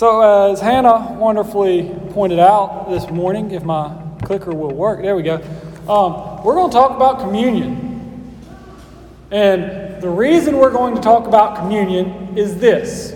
So, 0.00 0.50
as 0.50 0.62
Hannah 0.62 1.12
wonderfully 1.20 1.94
pointed 2.12 2.38
out 2.38 2.86
this 2.88 3.10
morning, 3.10 3.50
if 3.50 3.64
my 3.64 3.94
clicker 4.22 4.50
will 4.50 4.72
work, 4.72 5.02
there 5.02 5.14
we 5.14 5.22
go. 5.22 5.34
Um, 5.86 6.42
we're 6.42 6.54
going 6.54 6.70
to 6.70 6.74
talk 6.74 6.96
about 6.96 7.20
communion. 7.20 8.34
And 9.30 10.00
the 10.00 10.08
reason 10.08 10.56
we're 10.56 10.72
going 10.72 10.94
to 10.94 11.02
talk 11.02 11.26
about 11.26 11.54
communion 11.54 12.38
is 12.38 12.56
this 12.56 13.14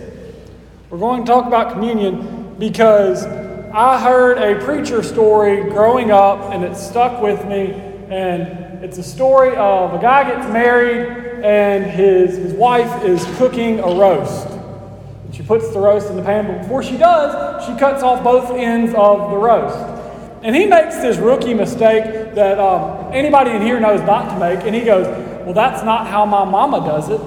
we're 0.90 0.98
going 0.98 1.24
to 1.24 1.26
talk 1.26 1.46
about 1.46 1.72
communion 1.72 2.54
because 2.58 3.24
I 3.24 3.98
heard 3.98 4.36
a 4.36 4.62
preacher 4.62 5.02
story 5.02 5.62
growing 5.70 6.10
up 6.10 6.52
and 6.52 6.62
it 6.62 6.76
stuck 6.76 7.22
with 7.22 7.46
me. 7.46 7.72
And 8.10 8.84
it's 8.84 8.98
a 8.98 9.02
story 9.02 9.56
of 9.56 9.94
a 9.94 9.98
guy 10.02 10.30
gets 10.30 10.52
married 10.52 11.42
and 11.42 11.86
his, 11.86 12.36
his 12.36 12.52
wife 12.52 13.04
is 13.04 13.24
cooking 13.38 13.80
a 13.80 13.86
roast. 13.86 14.53
She 15.34 15.42
puts 15.42 15.70
the 15.70 15.80
roast 15.80 16.10
in 16.10 16.16
the 16.16 16.22
pan, 16.22 16.46
but 16.46 16.62
before 16.62 16.84
she 16.84 16.96
does, 16.96 17.66
she 17.66 17.76
cuts 17.76 18.04
off 18.04 18.22
both 18.22 18.52
ends 18.52 18.94
of 18.96 19.32
the 19.32 19.36
roast. 19.36 19.76
And 20.44 20.54
he 20.54 20.66
makes 20.66 20.96
this 20.98 21.16
rookie 21.16 21.54
mistake 21.54 22.34
that 22.36 22.60
um, 22.60 23.12
anybody 23.12 23.50
in 23.50 23.62
here 23.62 23.80
knows 23.80 24.00
not 24.02 24.32
to 24.32 24.38
make, 24.38 24.64
and 24.64 24.74
he 24.74 24.82
goes, 24.82 25.06
Well, 25.44 25.52
that's 25.52 25.82
not 25.82 26.06
how 26.06 26.24
my 26.24 26.44
mama 26.44 26.86
does 26.86 27.08
it. 27.08 27.20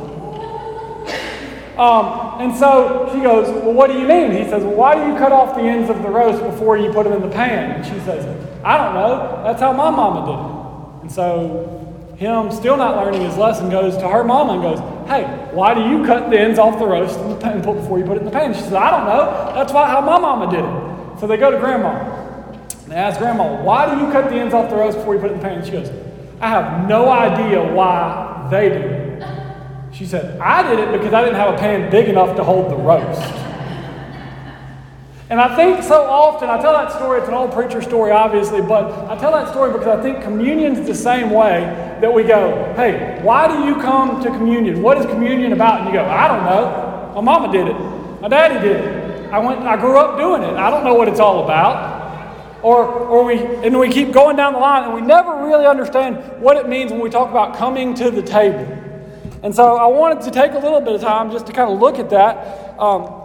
Um, 1.77 2.41
and 2.41 2.55
so 2.55 3.09
she 3.13 3.21
goes, 3.21 3.49
Well, 3.49 3.73
what 3.73 3.91
do 3.91 3.99
you 3.99 4.07
mean? 4.07 4.31
He 4.31 4.49
says, 4.49 4.63
Well, 4.63 4.75
why 4.75 4.95
do 4.95 5.11
you 5.11 5.17
cut 5.17 5.33
off 5.33 5.55
the 5.55 5.63
ends 5.63 5.89
of 5.89 6.01
the 6.01 6.09
roast 6.09 6.41
before 6.43 6.77
you 6.77 6.93
put 6.93 7.03
them 7.03 7.13
in 7.13 7.21
the 7.21 7.29
pan? 7.29 7.71
And 7.71 7.85
she 7.85 7.99
says, 8.05 8.25
I 8.63 8.77
don't 8.77 8.93
know. 8.93 9.43
That's 9.43 9.59
how 9.59 9.73
my 9.73 9.89
mama 9.89 10.25
did 10.25 10.39
it. 10.39 11.01
And 11.03 11.11
so 11.11 11.76
him 12.17 12.51
still 12.51 12.77
not 12.77 12.97
learning 12.97 13.21
his 13.21 13.37
lesson 13.37 13.69
goes 13.69 13.95
to 13.97 14.07
her 14.07 14.23
mama 14.23 14.53
and 14.53 14.61
goes, 14.61 14.79
Hey, 15.07 15.23
why 15.53 15.73
do 15.73 15.81
you 15.81 16.03
cut 16.03 16.29
the 16.29 16.39
ends 16.39 16.57
off 16.57 16.79
the 16.79 16.85
roast 16.87 17.17
and 17.19 17.39
pan 17.39 17.61
before 17.61 17.99
you 17.99 18.05
put 18.05 18.17
it 18.17 18.21
in 18.21 18.25
the 18.25 18.31
pan? 18.31 18.53
She 18.53 18.61
says, 18.61 18.73
I 18.73 18.89
don't 18.89 19.05
know. 19.05 19.53
That's 19.53 19.71
why, 19.71 19.87
how 19.87 20.01
my 20.01 20.19
mama 20.19 20.51
did 20.51 20.65
it. 20.65 21.19
So 21.19 21.27
they 21.27 21.37
go 21.37 21.51
to 21.51 21.57
grandma. 21.57 22.15
They 22.87 22.95
ask 22.95 23.19
grandma, 23.19 23.61
Why 23.61 23.93
do 23.93 24.01
you 24.03 24.11
cut 24.11 24.29
the 24.29 24.35
ends 24.35 24.53
off 24.53 24.69
the 24.69 24.75
roast 24.75 24.97
before 24.97 25.13
you 25.13 25.21
put 25.21 25.29
it 25.29 25.35
in 25.35 25.39
the 25.39 25.45
pan? 25.47 25.57
And 25.59 25.65
she 25.65 25.71
goes, 25.71 25.91
I 26.41 26.49
have 26.49 26.89
no 26.89 27.09
idea 27.09 27.61
why 27.73 28.47
they 28.49 28.69
do 28.69 28.75
it. 28.75 29.27
She 29.93 30.05
said, 30.05 30.39
I 30.39 30.67
did 30.67 30.79
it 30.79 30.91
because 30.91 31.13
I 31.13 31.23
didn't 31.23 31.37
have 31.37 31.53
a 31.53 31.57
pan 31.57 31.91
big 31.91 32.09
enough 32.09 32.35
to 32.37 32.43
hold 32.43 32.71
the 32.71 32.75
roast. 32.75 33.46
And 35.29 35.41
I 35.41 35.57
think 35.57 35.83
so 35.83 36.05
often, 36.05 36.49
I 36.49 36.61
tell 36.61 36.71
that 36.71 36.93
story, 36.93 37.19
it's 37.19 37.27
an 37.27 37.33
old 37.33 37.51
preacher 37.51 37.81
story, 37.81 38.11
obviously, 38.11 38.61
but 38.61 39.09
I 39.09 39.17
tell 39.17 39.33
that 39.33 39.49
story 39.49 39.73
because 39.73 39.87
I 39.87 40.01
think 40.01 40.23
communion's 40.23 40.87
the 40.87 40.95
same 40.95 41.31
way 41.31 41.61
that 41.99 42.13
we 42.13 42.23
go, 42.23 42.73
hey, 42.77 43.19
why 43.23 43.47
do 43.49 43.65
you 43.65 43.75
come 43.81 44.23
to 44.23 44.29
communion? 44.29 44.81
What 44.81 44.97
is 44.97 45.05
communion 45.05 45.51
about? 45.51 45.81
And 45.81 45.89
you 45.89 45.93
go, 45.95 46.05
I 46.05 46.29
don't 46.29 46.45
know. 46.45 47.11
My 47.15 47.21
mama 47.21 47.51
did 47.51 47.67
it. 47.67 47.75
My 48.21 48.29
daddy 48.29 48.65
did 48.65 48.77
it. 48.77 49.31
I 49.33 49.39
went, 49.39 49.59
I 49.63 49.75
grew 49.75 49.97
up 49.97 50.17
doing 50.17 50.43
it. 50.43 50.53
I 50.55 50.69
don't 50.69 50.85
know 50.85 50.93
what 50.93 51.09
it's 51.09 51.19
all 51.19 51.43
about. 51.43 52.63
Or, 52.63 52.85
or 52.85 53.25
we, 53.25 53.37
and 53.37 53.77
we 53.77 53.89
keep 53.89 54.13
going 54.13 54.37
down 54.37 54.53
the 54.53 54.59
line 54.59 54.85
and 54.85 54.93
we 54.93 55.01
never 55.01 55.43
really 55.43 55.65
understand 55.65 56.41
what 56.41 56.55
it 56.55 56.69
means 56.69 56.91
when 56.91 57.01
we 57.01 57.09
talk 57.09 57.29
about 57.29 57.57
coming 57.57 57.93
to 57.95 58.11
the 58.11 58.21
table. 58.21 58.65
And 59.43 59.53
so 59.53 59.75
I 59.75 59.87
wanted 59.87 60.23
to 60.23 60.31
take 60.31 60.53
a 60.53 60.59
little 60.59 60.79
bit 60.79 60.95
of 60.95 61.01
time 61.01 61.31
just 61.31 61.47
to 61.47 61.53
kind 61.53 61.69
of 61.69 61.79
look 61.79 61.99
at 61.99 62.09
that. 62.11 62.79
Um, 62.79 63.16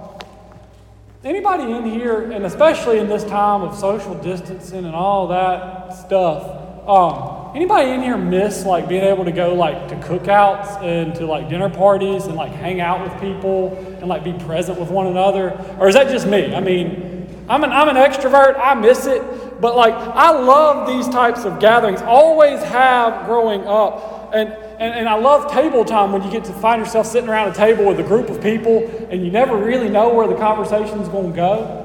Anybody 1.25 1.71
in 1.71 1.85
here, 1.85 2.33
and 2.33 2.45
especially 2.45 2.99
in 2.99 3.09
this 3.09 3.23
time 3.23 3.63
of 3.63 3.79
social 3.79 4.13
distancing 4.17 4.85
and 4.85 4.93
all 4.93 5.29
that 5.29 5.91
stuff, 5.91 6.89
um, 6.89 7.55
anybody 7.55 7.91
in 7.91 8.03
here 8.03 8.17
miss 8.17 8.67
like 8.67 8.89
being 8.89 9.05
able 9.05 9.25
to 9.25 9.31
go 9.31 9.55
like 9.55 9.87
to 9.87 9.95
cookouts 9.95 10.83
and 10.83 11.15
to 11.15 11.25
like 11.25 11.49
dinner 11.49 11.71
parties 11.71 12.27
and 12.27 12.35
like 12.35 12.51
hang 12.51 12.81
out 12.81 13.09
with 13.09 13.21
people 13.21 13.77
and 14.01 14.09
like 14.09 14.25
be 14.25 14.33
present 14.33 14.81
with 14.81 14.91
one 14.91 15.07
another? 15.07 15.53
Or 15.79 15.87
is 15.87 15.95
that 15.95 16.11
just 16.11 16.27
me? 16.27 16.53
I 16.53 16.59
mean, 16.59 17.47
I'm 17.49 17.63
an, 17.63 17.71
I'm 17.71 17.89
an 17.89 17.95
extrovert, 17.95 18.59
I 18.59 18.75
miss 18.75 19.07
it, 19.07 19.23
but 19.61 19.77
like 19.77 19.95
I 19.95 20.33
love 20.33 20.89
these 20.89 21.09
types 21.09 21.45
of 21.45 21.61
gatherings, 21.61 22.03
always 22.03 22.61
have 22.65 23.27
growing 23.27 23.65
up. 23.65 24.35
And 24.35 24.57
and, 24.83 24.95
and 24.95 25.09
I 25.09 25.15
love 25.15 25.53
table 25.53 25.85
time 25.85 26.11
when 26.11 26.25
you 26.25 26.31
get 26.31 26.45
to 26.47 26.53
find 26.53 26.81
yourself 26.81 27.07
sitting 27.07 27.31
around 27.31 27.51
a 27.51 27.55
table 27.55 27.85
with 27.85 28.01
a 28.01 28.03
group 28.03 28.29
of 28.29 28.43
people 28.43 28.85
and 29.11 29.25
you 29.25 29.31
never 29.31 29.57
really 29.57 29.89
know 29.89 30.13
where 30.13 30.27
the 30.27 30.35
conversation 30.35 30.99
is 30.99 31.09
going 31.09 31.31
to 31.31 31.37
go. 31.37 31.79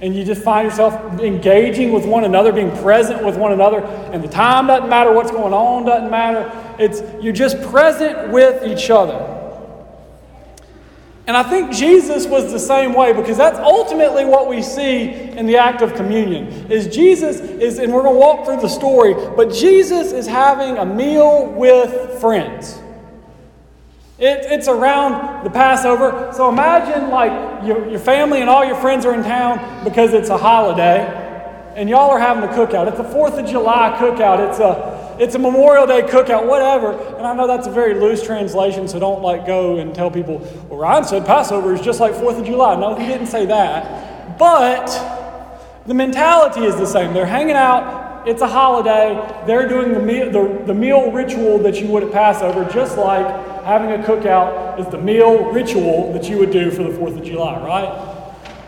And 0.00 0.14
you 0.14 0.24
just 0.24 0.42
find 0.42 0.66
yourself 0.66 1.20
engaging 1.20 1.92
with 1.92 2.06
one 2.06 2.24
another, 2.24 2.52
being 2.52 2.74
present 2.78 3.24
with 3.24 3.36
one 3.36 3.52
another, 3.52 3.80
and 4.12 4.22
the 4.22 4.28
time 4.28 4.66
doesn't 4.66 4.88
matter, 4.88 5.12
what's 5.12 5.30
going 5.30 5.52
on 5.52 5.84
doesn't 5.84 6.10
matter. 6.10 6.50
It's 6.78 7.02
you're 7.22 7.32
just 7.32 7.60
present 7.70 8.30
with 8.30 8.64
each 8.64 8.90
other. 8.90 9.35
And 11.26 11.36
I 11.36 11.42
think 11.42 11.72
Jesus 11.72 12.24
was 12.26 12.52
the 12.52 12.58
same 12.58 12.94
way 12.94 13.12
because 13.12 13.36
that's 13.36 13.58
ultimately 13.58 14.24
what 14.24 14.48
we 14.48 14.62
see 14.62 15.10
in 15.10 15.46
the 15.46 15.56
act 15.56 15.82
of 15.82 15.94
communion. 15.94 16.70
Is 16.70 16.86
Jesus 16.86 17.40
is 17.40 17.78
and 17.78 17.92
we're 17.92 18.02
going 18.02 18.14
to 18.14 18.20
walk 18.20 18.46
through 18.46 18.60
the 18.60 18.68
story, 18.68 19.14
but 19.36 19.52
Jesus 19.52 20.12
is 20.12 20.26
having 20.26 20.76
a 20.78 20.84
meal 20.84 21.46
with 21.46 22.20
friends. 22.20 22.78
It, 24.18 24.46
it's 24.50 24.68
around 24.68 25.44
the 25.44 25.50
Passover. 25.50 26.32
So 26.32 26.48
imagine 26.48 27.10
like 27.10 27.66
your, 27.66 27.88
your 27.90 27.98
family 27.98 28.40
and 28.40 28.48
all 28.48 28.64
your 28.64 28.76
friends 28.76 29.04
are 29.04 29.12
in 29.12 29.24
town 29.24 29.84
because 29.84 30.14
it's 30.14 30.30
a 30.30 30.38
holiday 30.38 31.24
and 31.74 31.90
y'all 31.90 32.10
are 32.10 32.20
having 32.20 32.44
a 32.44 32.52
cookout. 32.52 32.88
It's 32.88 33.00
a 33.00 33.04
4th 33.04 33.38
of 33.38 33.46
July 33.46 33.94
cookout. 33.98 34.48
It's 34.48 34.60
a 34.60 34.95
it's 35.18 35.34
a 35.34 35.38
Memorial 35.38 35.86
Day 35.86 36.02
cookout, 36.02 36.46
whatever. 36.46 36.92
And 36.92 37.26
I 37.26 37.34
know 37.34 37.46
that's 37.46 37.66
a 37.66 37.70
very 37.70 37.94
loose 37.94 38.22
translation, 38.22 38.88
so 38.88 38.98
don't 38.98 39.22
like 39.22 39.46
go 39.46 39.78
and 39.78 39.94
tell 39.94 40.10
people, 40.10 40.38
well, 40.68 40.78
Ryan 40.78 41.04
said 41.04 41.26
Passover 41.26 41.74
is 41.74 41.80
just 41.80 42.00
like 42.00 42.12
4th 42.12 42.40
of 42.40 42.46
July. 42.46 42.76
No, 42.76 42.94
he 42.94 43.06
didn't 43.06 43.28
say 43.28 43.46
that. 43.46 44.38
But 44.38 44.86
the 45.86 45.94
mentality 45.94 46.64
is 46.64 46.76
the 46.76 46.86
same. 46.86 47.14
They're 47.14 47.26
hanging 47.26 47.56
out, 47.56 48.28
it's 48.28 48.42
a 48.42 48.48
holiday, 48.48 49.14
they're 49.46 49.68
doing 49.68 49.92
the 49.92 50.00
meal, 50.00 50.30
the, 50.30 50.64
the 50.64 50.74
meal 50.74 51.12
ritual 51.12 51.58
that 51.58 51.80
you 51.80 51.86
would 51.88 52.02
at 52.02 52.12
Passover, 52.12 52.64
just 52.72 52.98
like 52.98 53.24
having 53.64 53.92
a 53.92 54.04
cookout 54.04 54.80
is 54.80 54.86
the 54.88 54.98
meal 54.98 55.50
ritual 55.52 56.12
that 56.12 56.28
you 56.28 56.38
would 56.38 56.50
do 56.50 56.70
for 56.70 56.82
the 56.82 56.90
4th 56.90 57.18
of 57.18 57.24
July, 57.24 57.58
right? 57.64 58.12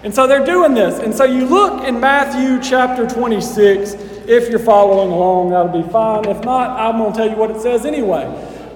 And 0.05 0.15
so 0.15 0.27
they're 0.29 0.47
doing 0.47 0.75
this. 0.75 1.01
And 1.01 1.13
so 1.13 1.25
you 1.25 1.45
look 1.45 1.83
in 1.85 1.99
Matthew 1.99 2.63
chapter 2.63 3.07
26 3.07 3.95
if 4.29 4.51
you're 4.51 4.59
following 4.59 5.11
along, 5.11 5.51
that'll 5.51 5.83
be 5.83 5.89
fine. 5.91 6.27
If 6.27 6.45
not, 6.45 6.79
I'm 6.79 6.99
going 6.99 7.13
to 7.13 7.17
tell 7.17 7.31
you 7.31 7.37
what 7.37 7.51
it 7.51 7.61
says 7.61 7.87
anyway. 7.87 8.27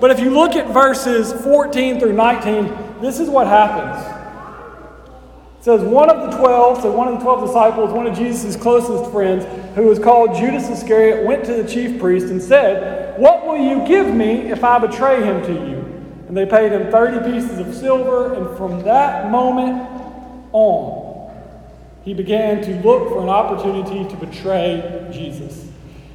But 0.01 0.11
if 0.11 0.19
you 0.19 0.31
look 0.31 0.57
at 0.57 0.73
verses 0.73 1.33
14 1.45 2.01
through 2.01 2.15
19, 2.15 3.01
this 3.01 3.21
is 3.21 3.29
what 3.29 3.47
happens. 3.47 4.05
It 5.63 5.65
says, 5.65 5.83
One 5.83 6.11
of 6.11 6.29
the 6.29 6.37
twelve, 6.37 6.83
so 6.83 6.91
one 6.91 7.07
of 7.07 7.15
the 7.15 7.21
twelve 7.21 7.47
disciples, 7.47 7.93
one 7.93 8.09
of 8.09 8.17
Jesus' 8.17 8.57
closest 8.57 9.13
friends, 9.13 9.45
who 9.77 9.87
was 9.87 10.01
called 10.01 10.35
Judas 10.35 10.69
Iscariot, 10.69 11.25
went 11.25 11.45
to 11.45 11.55
the 11.55 11.69
chief 11.69 12.01
priest 12.01 12.27
and 12.27 12.43
said, 12.43 13.17
What 13.21 13.47
will 13.47 13.59
you 13.59 13.87
give 13.87 14.13
me 14.13 14.51
if 14.51 14.65
I 14.65 14.79
betray 14.79 15.23
him 15.23 15.41
to 15.43 15.53
you? 15.53 15.77
And 16.27 16.37
they 16.37 16.47
paid 16.47 16.73
him 16.73 16.91
30 16.91 17.31
pieces 17.31 17.59
of 17.59 17.73
silver, 17.75 18.35
and 18.35 18.57
from 18.57 18.83
that 18.83 19.31
moment 19.31 19.89
on, 20.53 21.02
he 22.05 22.15
began 22.15 22.63
to 22.63 22.75
look 22.81 23.09
for 23.09 23.23
an 23.23 23.29
opportunity 23.29 24.09
to 24.09 24.17
betray 24.17 25.09
Jesus. 25.13 25.69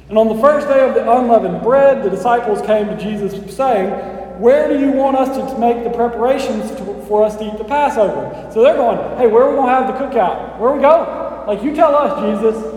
And 0.08 0.16
on 0.16 0.28
the 0.28 0.40
first 0.40 0.68
day 0.68 0.86
of 0.86 0.94
the 0.94 1.10
unleavened 1.10 1.62
bread, 1.62 2.02
the 2.02 2.10
disciples 2.10 2.62
came 2.62 2.86
to 2.86 2.96
Jesus 2.96 3.54
saying, 3.54 3.90
Where 4.40 4.68
do 4.68 4.78
you 4.78 4.92
want 4.92 5.16
us 5.16 5.36
to 5.36 5.58
make 5.58 5.84
the 5.84 5.90
preparations 5.90 6.70
to, 6.72 7.02
for 7.06 7.24
us 7.24 7.36
to 7.36 7.46
eat 7.46 7.58
the 7.58 7.64
Passover? 7.64 8.50
So 8.52 8.62
they're 8.62 8.76
going, 8.76 8.98
Hey, 9.18 9.26
where 9.26 9.44
are 9.44 9.50
we 9.50 9.56
going 9.56 9.68
to 9.68 9.74
have 9.74 9.86
the 9.86 9.98
cookout? 9.98 10.58
Where 10.58 10.70
are 10.70 10.76
we 10.76 10.82
going? 10.82 11.46
Like, 11.46 11.62
you 11.62 11.74
tell 11.74 11.94
us, 11.94 12.20
Jesus. 12.22 12.74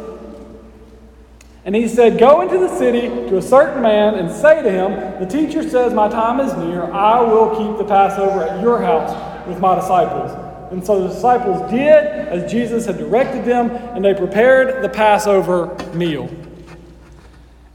And 1.63 1.75
he 1.75 1.87
said, 1.87 2.19
Go 2.19 2.41
into 2.41 2.57
the 2.57 2.75
city 2.77 3.07
to 3.07 3.37
a 3.37 3.41
certain 3.41 3.81
man 3.81 4.15
and 4.15 4.29
say 4.29 4.61
to 4.61 4.71
him, 4.71 5.19
The 5.19 5.25
teacher 5.25 5.67
says, 5.67 5.93
My 5.93 6.09
time 6.09 6.39
is 6.39 6.53
near. 6.55 6.83
I 6.83 7.21
will 7.21 7.49
keep 7.51 7.77
the 7.77 7.85
Passover 7.85 8.43
at 8.43 8.61
your 8.61 8.81
house 8.81 9.47
with 9.47 9.59
my 9.59 9.75
disciples. 9.75 10.50
And 10.71 10.85
so 10.85 11.01
the 11.01 11.13
disciples 11.13 11.69
did 11.69 12.05
as 12.05 12.49
Jesus 12.49 12.85
had 12.85 12.97
directed 12.97 13.43
them, 13.45 13.69
and 13.69 14.03
they 14.03 14.13
prepared 14.13 14.81
the 14.81 14.89
Passover 14.89 15.75
meal. 15.93 16.29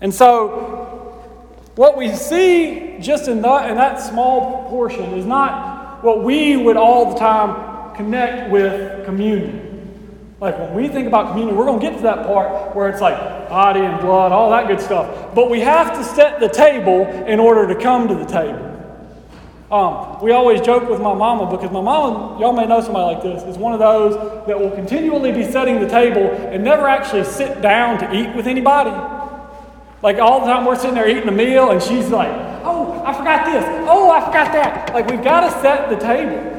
And 0.01 0.13
so, 0.13 1.23
what 1.75 1.97
we 1.97 2.15
see 2.15 2.97
just 3.01 3.29
in 3.29 3.43
that, 3.43 3.71
in 3.71 3.77
that 3.77 4.01
small 4.01 4.69
portion 4.71 5.13
is 5.15 5.27
not 5.27 6.03
what 6.03 6.23
we 6.23 6.57
would 6.57 6.77
all 6.77 7.13
the 7.13 7.19
time 7.19 7.95
connect 7.95 8.51
with 8.51 9.05
communion. 9.05 9.67
Like 10.41 10.59
when 10.59 10.75
we 10.75 10.89
think 10.89 11.07
about 11.07 11.29
communion, 11.29 11.57
we're 11.57 11.65
going 11.65 11.81
to 11.81 11.87
get 11.87 11.97
to 11.97 12.03
that 12.03 12.27
part 12.27 12.75
where 12.75 12.89
it's 12.89 13.01
like 13.01 13.49
body 13.49 13.81
and 13.81 14.01
blood, 14.01 14.33
all 14.33 14.51
that 14.51 14.69
good 14.69 14.81
stuff. 14.81 15.35
But 15.35 15.51
we 15.51 15.61
have 15.61 15.95
to 15.97 16.05
set 16.05 16.41
the 16.41 16.49
table 16.49 17.07
in 17.27 17.41
order 17.41 17.67
to 17.73 17.81
come 17.81 18.09
to 18.09 18.15
the 18.15 18.27
table. 18.27 18.76
Um, 19.71 20.23
we 20.23 20.31
always 20.31 20.61
joke 20.61 20.89
with 20.89 21.01
my 21.01 21.13
mama 21.13 21.51
because 21.51 21.73
my 21.73 21.81
mama, 21.81 22.41
y'all 22.41 22.53
may 22.53 22.67
know 22.67 22.81
somebody 22.81 23.17
like 23.17 23.23
this, 23.23 23.43
is 23.43 23.59
one 23.59 23.73
of 23.73 23.81
those 23.81 24.15
that 24.47 24.59
will 24.59 24.71
continually 24.71 25.33
be 25.33 25.43
setting 25.43 25.81
the 25.81 25.89
table 25.89 26.31
and 26.31 26.63
never 26.63 26.87
actually 26.87 27.25
sit 27.25 27.61
down 27.61 27.99
to 27.99 28.15
eat 28.15 28.35
with 28.37 28.47
anybody. 28.47 28.91
Like 30.03 30.19
all 30.19 30.41
the 30.41 30.47
time 30.47 30.65
we're 30.65 30.77
sitting 30.77 30.95
there 30.95 31.09
eating 31.09 31.29
a 31.29 31.33
meal 31.33 31.71
and 31.71 31.83
she's 31.83 32.11
like, 32.11 32.31
oh, 32.65 33.03
I 33.05 33.13
forgot 33.13 33.45
this. 33.45 33.65
Oh, 33.89 34.09
I 34.09 34.25
forgot 34.25 34.53
that. 34.53 34.95
Like 34.95 35.09
we've 35.09 35.25
got 35.25 35.41
to 35.41 35.61
set 35.61 35.91
the 35.91 35.97
table. 35.97 36.53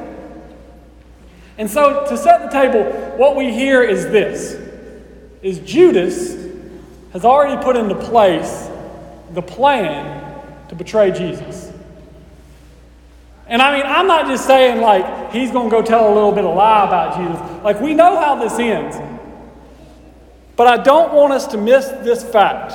And 1.58 1.70
so 1.70 2.06
to 2.10 2.18
set 2.18 2.42
the 2.44 2.50
table, 2.50 2.84
what 3.18 3.38
we 3.38 3.54
hear 3.54 3.84
is 3.84 4.04
this 4.06 4.56
is 5.42 5.60
Judas 5.60 6.36
has 7.14 7.24
already 7.24 7.64
put 7.64 7.78
into 7.78 7.96
place 7.96 8.70
the 9.32 9.42
plan 9.42 10.44
to 10.68 10.76
betray 10.76 11.12
Jesus. 11.12 11.67
And 13.48 13.62
I 13.62 13.76
mean, 13.76 13.86
I'm 13.86 14.08
not 14.08 14.28
just 14.28 14.46
saying 14.46 14.82
like 14.82 15.32
he's 15.32 15.52
going 15.52 15.70
to 15.70 15.76
go 15.76 15.82
tell 15.82 16.12
a 16.12 16.14
little 16.14 16.32
bit 16.32 16.46
of 16.46 16.56
lie 16.56 16.86
about 16.86 17.18
Jesus. 17.18 17.64
Like 17.64 17.80
we 17.80 17.94
know 17.94 18.20
how 18.20 18.36
this 18.36 18.60
ends. 18.60 18.98
But 20.56 20.68
I 20.68 20.84
don't 20.84 21.14
want 21.14 21.34
us 21.34 21.48
to 21.48 21.58
miss 21.58 21.88
this 22.04 22.24
fact 22.24 22.74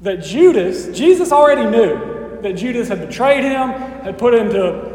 that 0.00 0.24
Judas, 0.24 0.96
Jesus 0.96 1.30
already 1.30 1.70
knew 1.70 2.40
that 2.40 2.54
Judas 2.54 2.88
had 2.88 3.06
betrayed 3.06 3.44
him, 3.44 3.68
had 4.02 4.18
put 4.18 4.34
into 4.34 4.88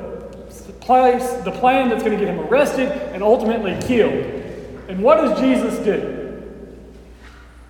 place 0.86 1.28
the 1.44 1.52
plan 1.52 1.90
that's 1.90 2.04
going 2.04 2.18
to 2.18 2.24
get 2.24 2.34
him 2.34 2.40
arrested 2.42 2.90
and 3.14 3.24
ultimately 3.24 3.76
killed. 3.88 4.24
And 4.88 5.02
what 5.02 5.18
does 5.18 5.40
Jesus 5.40 5.80
do? 5.84 6.44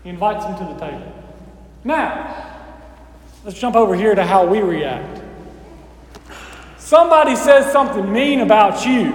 He 0.04 0.10
invites 0.10 0.46
him 0.46 0.58
to 0.58 0.74
the 0.74 0.80
table. 0.80 1.14
Now, 1.86 2.60
let's 3.46 3.58
jump 3.58 3.76
over 3.76 3.96
here 3.96 4.16
to 4.16 4.24
how 4.26 4.46
we 4.46 4.60
react. 4.60 5.22
Somebody 6.86 7.36
says 7.36 7.72
something 7.72 8.14
mean 8.14 8.42
about 8.42 8.86
you. 8.86 9.12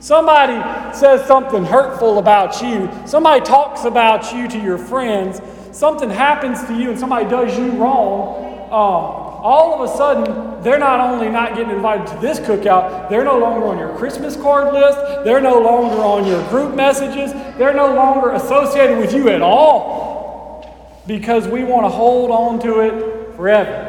Somebody 0.00 0.56
says 0.96 1.22
something 1.26 1.62
hurtful 1.62 2.18
about 2.18 2.62
you. 2.62 2.88
Somebody 3.04 3.44
talks 3.44 3.84
about 3.84 4.32
you 4.32 4.48
to 4.48 4.58
your 4.58 4.78
friends. 4.78 5.42
Something 5.70 6.08
happens 6.08 6.64
to 6.64 6.74
you 6.74 6.88
and 6.88 6.98
somebody 6.98 7.28
does 7.28 7.58
you 7.58 7.72
wrong. 7.72 8.42
Um, 8.68 8.72
all 8.72 9.74
of 9.74 9.90
a 9.90 9.96
sudden, 9.98 10.62
they're 10.62 10.78
not 10.78 10.98
only 11.00 11.28
not 11.28 11.54
getting 11.54 11.76
invited 11.76 12.06
to 12.06 12.16
this 12.22 12.40
cookout, 12.40 13.10
they're 13.10 13.22
no 13.22 13.38
longer 13.38 13.66
on 13.66 13.78
your 13.78 13.94
Christmas 13.98 14.34
card 14.34 14.72
list, 14.72 14.98
they're 15.26 15.42
no 15.42 15.60
longer 15.60 15.96
on 15.96 16.26
your 16.26 16.42
group 16.48 16.74
messages, 16.74 17.34
they're 17.58 17.74
no 17.74 17.94
longer 17.94 18.30
associated 18.30 18.96
with 18.96 19.12
you 19.12 19.28
at 19.28 19.42
all 19.42 21.04
because 21.06 21.46
we 21.46 21.64
want 21.64 21.84
to 21.84 21.90
hold 21.90 22.30
on 22.30 22.58
to 22.60 22.80
it 22.80 23.36
forever. 23.36 23.87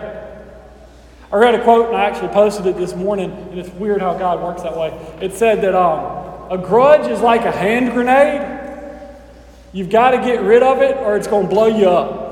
I 1.31 1.37
read 1.37 1.55
a 1.55 1.63
quote 1.63 1.87
and 1.87 1.95
I 1.95 2.05
actually 2.05 2.29
posted 2.29 2.65
it 2.65 2.75
this 2.75 2.95
morning, 2.95 3.31
and 3.31 3.59
it's 3.59 3.69
weird 3.69 4.01
how 4.01 4.17
God 4.17 4.41
works 4.41 4.63
that 4.63 4.75
way. 4.75 4.89
It 5.21 5.33
said 5.33 5.61
that 5.61 5.75
um, 5.75 6.51
a 6.51 6.57
grudge 6.57 7.09
is 7.09 7.21
like 7.21 7.41
a 7.41 7.51
hand 7.51 7.91
grenade. 7.91 8.57
You've 9.71 9.89
got 9.89 10.11
to 10.11 10.17
get 10.17 10.41
rid 10.41 10.63
of 10.63 10.81
it 10.81 10.97
or 10.97 11.15
it's 11.15 11.27
going 11.27 11.47
to 11.47 11.53
blow 11.53 11.67
you 11.67 11.87
up. 11.87 12.29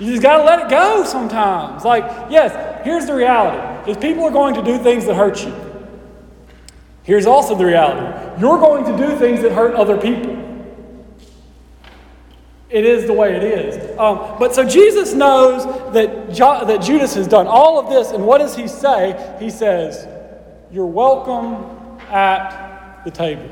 You 0.00 0.10
just 0.10 0.22
got 0.22 0.38
to 0.38 0.44
let 0.44 0.66
it 0.66 0.68
go 0.68 1.04
sometimes. 1.04 1.84
Like, 1.84 2.02
yes, 2.30 2.84
here's 2.84 3.06
the 3.06 3.14
reality 3.14 3.90
is 3.90 3.96
people 3.96 4.24
are 4.24 4.32
going 4.32 4.54
to 4.54 4.62
do 4.62 4.78
things 4.78 5.06
that 5.06 5.14
hurt 5.14 5.44
you. 5.44 5.54
Here's 7.04 7.26
also 7.26 7.54
the 7.54 7.64
reality. 7.64 8.40
You're 8.40 8.58
going 8.58 8.84
to 8.84 8.96
do 8.96 9.16
things 9.16 9.40
that 9.42 9.52
hurt 9.52 9.74
other 9.74 9.96
people. 9.96 10.42
It 12.68 12.84
is 12.84 13.06
the 13.06 13.12
way 13.12 13.36
it 13.36 13.44
is. 13.44 13.96
Um, 13.98 14.36
but 14.40 14.54
so 14.54 14.68
Jesus 14.68 15.14
knows 15.14 15.64
that, 15.96 16.32
jo- 16.32 16.64
that 16.64 16.82
Judas 16.82 17.14
has 17.14 17.26
done 17.26 17.46
all 17.46 17.80
of 17.80 17.88
this, 17.88 18.12
and 18.12 18.26
what 18.26 18.38
does 18.38 18.54
he 18.54 18.68
say? 18.68 19.36
He 19.40 19.50
says, 19.50 20.06
You're 20.70 20.86
welcome 20.86 21.98
at 22.08 23.02
the 23.04 23.10
table. 23.10 23.48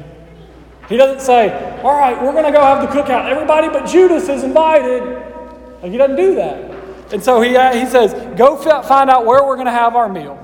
He 0.89 0.97
doesn't 0.97 1.21
say, 1.21 1.81
All 1.83 1.99
right, 1.99 2.21
we're 2.23 2.33
going 2.33 2.45
to 2.45 2.53
go 2.53 2.61
have 2.61 2.83
the 2.83 2.95
cookout. 2.95 3.31
Everybody 3.31 3.69
but 3.69 3.87
Judas 3.87 4.29
is 4.29 4.43
invited. 4.43 5.03
Like 5.83 5.91
he 5.91 5.99
doesn't 5.99 6.17
do 6.17 6.35
that. 6.37 6.75
And 7.13 7.23
so 7.23 7.41
he, 7.41 7.57
uh, 7.57 7.75
he 7.75 7.87
says, 7.87 8.13
go 8.37 8.57
find 8.57 9.11
out 9.11 9.27
where 9.27 9.45
we're 9.45 9.57
going 9.57 9.67
to 9.67 9.73
have 9.73 9.95
our 9.95 10.09
meal. 10.09 10.41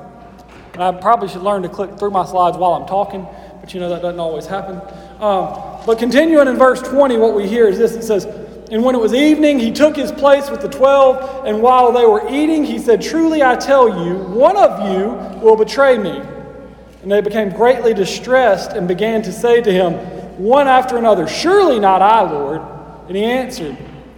And 0.74 0.82
I 0.82 0.92
probably 0.92 1.28
should 1.28 1.42
learn 1.42 1.62
to 1.62 1.68
click 1.68 1.98
through 1.98 2.10
my 2.10 2.24
slides 2.24 2.56
while 2.56 2.74
I'm 2.74 2.86
talking, 2.86 3.26
but 3.60 3.74
you 3.74 3.80
know 3.80 3.88
that 3.88 4.02
doesn't 4.02 4.20
always 4.20 4.46
happen. 4.46 4.76
Um, 5.20 5.82
but 5.86 5.98
continuing 5.98 6.46
in 6.46 6.56
verse 6.56 6.80
20, 6.82 7.16
what 7.16 7.34
we 7.34 7.48
hear 7.48 7.66
is 7.66 7.78
this 7.78 7.92
it 7.92 8.02
says, 8.02 8.26
And 8.70 8.84
when 8.84 8.94
it 8.94 8.98
was 8.98 9.12
evening, 9.12 9.58
he 9.58 9.72
took 9.72 9.96
his 9.96 10.12
place 10.12 10.48
with 10.48 10.60
the 10.60 10.68
twelve, 10.68 11.44
and 11.44 11.60
while 11.60 11.92
they 11.92 12.06
were 12.06 12.28
eating, 12.30 12.64
he 12.64 12.78
said, 12.78 13.02
Truly 13.02 13.42
I 13.42 13.56
tell 13.56 14.06
you, 14.06 14.14
one 14.16 14.56
of 14.56 14.92
you 14.92 15.08
will 15.40 15.56
betray 15.56 15.98
me. 15.98 16.22
And 17.02 17.10
they 17.10 17.20
became 17.20 17.50
greatly 17.50 17.94
distressed 17.94 18.72
and 18.72 18.86
began 18.86 19.22
to 19.22 19.32
say 19.32 19.60
to 19.60 19.72
him, 19.72 19.94
one 20.38 20.68
after 20.68 20.96
another, 20.98 21.26
Surely 21.26 21.80
not 21.80 22.00
I, 22.00 22.22
Lord. 22.30 22.60
And 23.08 23.16
he 23.16 23.24
answered, 23.24 23.76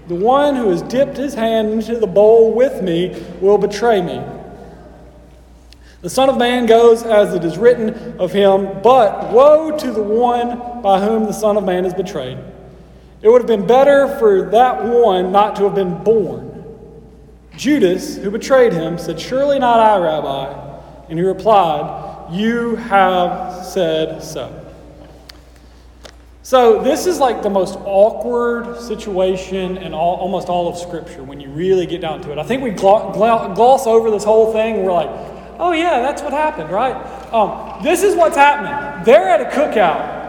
the 0.09 0.15
one 0.17 0.57
who 0.57 0.69
has 0.69 0.83
dipped 0.83 1.17
his 1.17 1.33
hand 1.33 1.71
into 1.71 1.97
the 1.97 2.07
bowl 2.07 2.53
with 2.53 2.83
me 2.83 3.25
will 3.41 3.57
betray 3.57 4.03
me. 4.03 4.21
The 6.03 6.11
Son 6.11 6.29
of 6.29 6.37
Man 6.37 6.67
goes 6.67 7.05
as 7.05 7.33
it 7.33 7.45
is 7.45 7.57
written 7.57 8.21
of 8.21 8.33
him, 8.33 8.83
but 8.83 9.33
woe 9.33 9.77
to 9.79 9.91
the 9.93 10.03
one 10.03 10.83
by 10.83 11.01
whom 11.01 11.25
the 11.25 11.33
Son 11.33 11.57
of 11.57 11.65
Man 11.65 11.85
is 11.85 11.95
betrayed. 11.95 12.37
It 13.23 13.29
would 13.29 13.41
have 13.41 13.49
been 13.49 13.67
better 13.67 14.09
for 14.19 14.51
that 14.51 14.85
one 14.85 15.31
not 15.31 15.57
to 15.57 15.65
have 15.65 15.75
been 15.75 16.03
born. 16.03 16.49
Judas, 17.57 18.17
who 18.17 18.31
betrayed 18.31 18.73
him, 18.73 18.99
said, 18.99 19.21
Surely 19.21 19.59
not 19.59 19.79
I, 19.79 19.99
Rabbi. 19.99 20.73
And 21.09 21.19
he 21.19 21.25
replied, 21.25 22.33
You 22.33 22.77
have 22.77 23.65
said 23.65 24.23
so. 24.23 24.59
So, 26.45 26.83
this 26.83 27.07
is 27.07 27.21
like 27.21 27.43
the 27.43 27.51
most 27.51 27.79
awkward 27.85 28.81
situation 28.81 29.77
in 29.77 29.95
all, 29.95 30.17
almost 30.17 30.49
all 30.49 30.69
of 30.69 30.77
Scripture 30.77 31.23
when 31.23 31.39
you 31.39 31.49
really 31.51 31.87
get 31.87 32.01
down 32.01 32.21
to 32.23 32.33
it. 32.33 32.39
I 32.39 32.43
think 32.43 32.63
we 32.63 32.73
gloss 32.73 33.87
over 33.87 34.11
this 34.11 34.25
whole 34.25 34.53
thing 34.53 34.83
we're 34.83 34.93
like, 34.93 35.11
oh, 35.61 35.71
yeah, 35.71 36.01
that's 36.01 36.21
what 36.21 36.33
happened, 36.33 36.71
right? 36.71 36.97
Um, 37.33 37.83
this 37.85 38.03
is 38.03 38.17
what's 38.17 38.37
happening. 38.37 39.05
They're 39.05 39.29
at 39.29 39.41
a 39.41 39.57
cookout, 39.57 40.22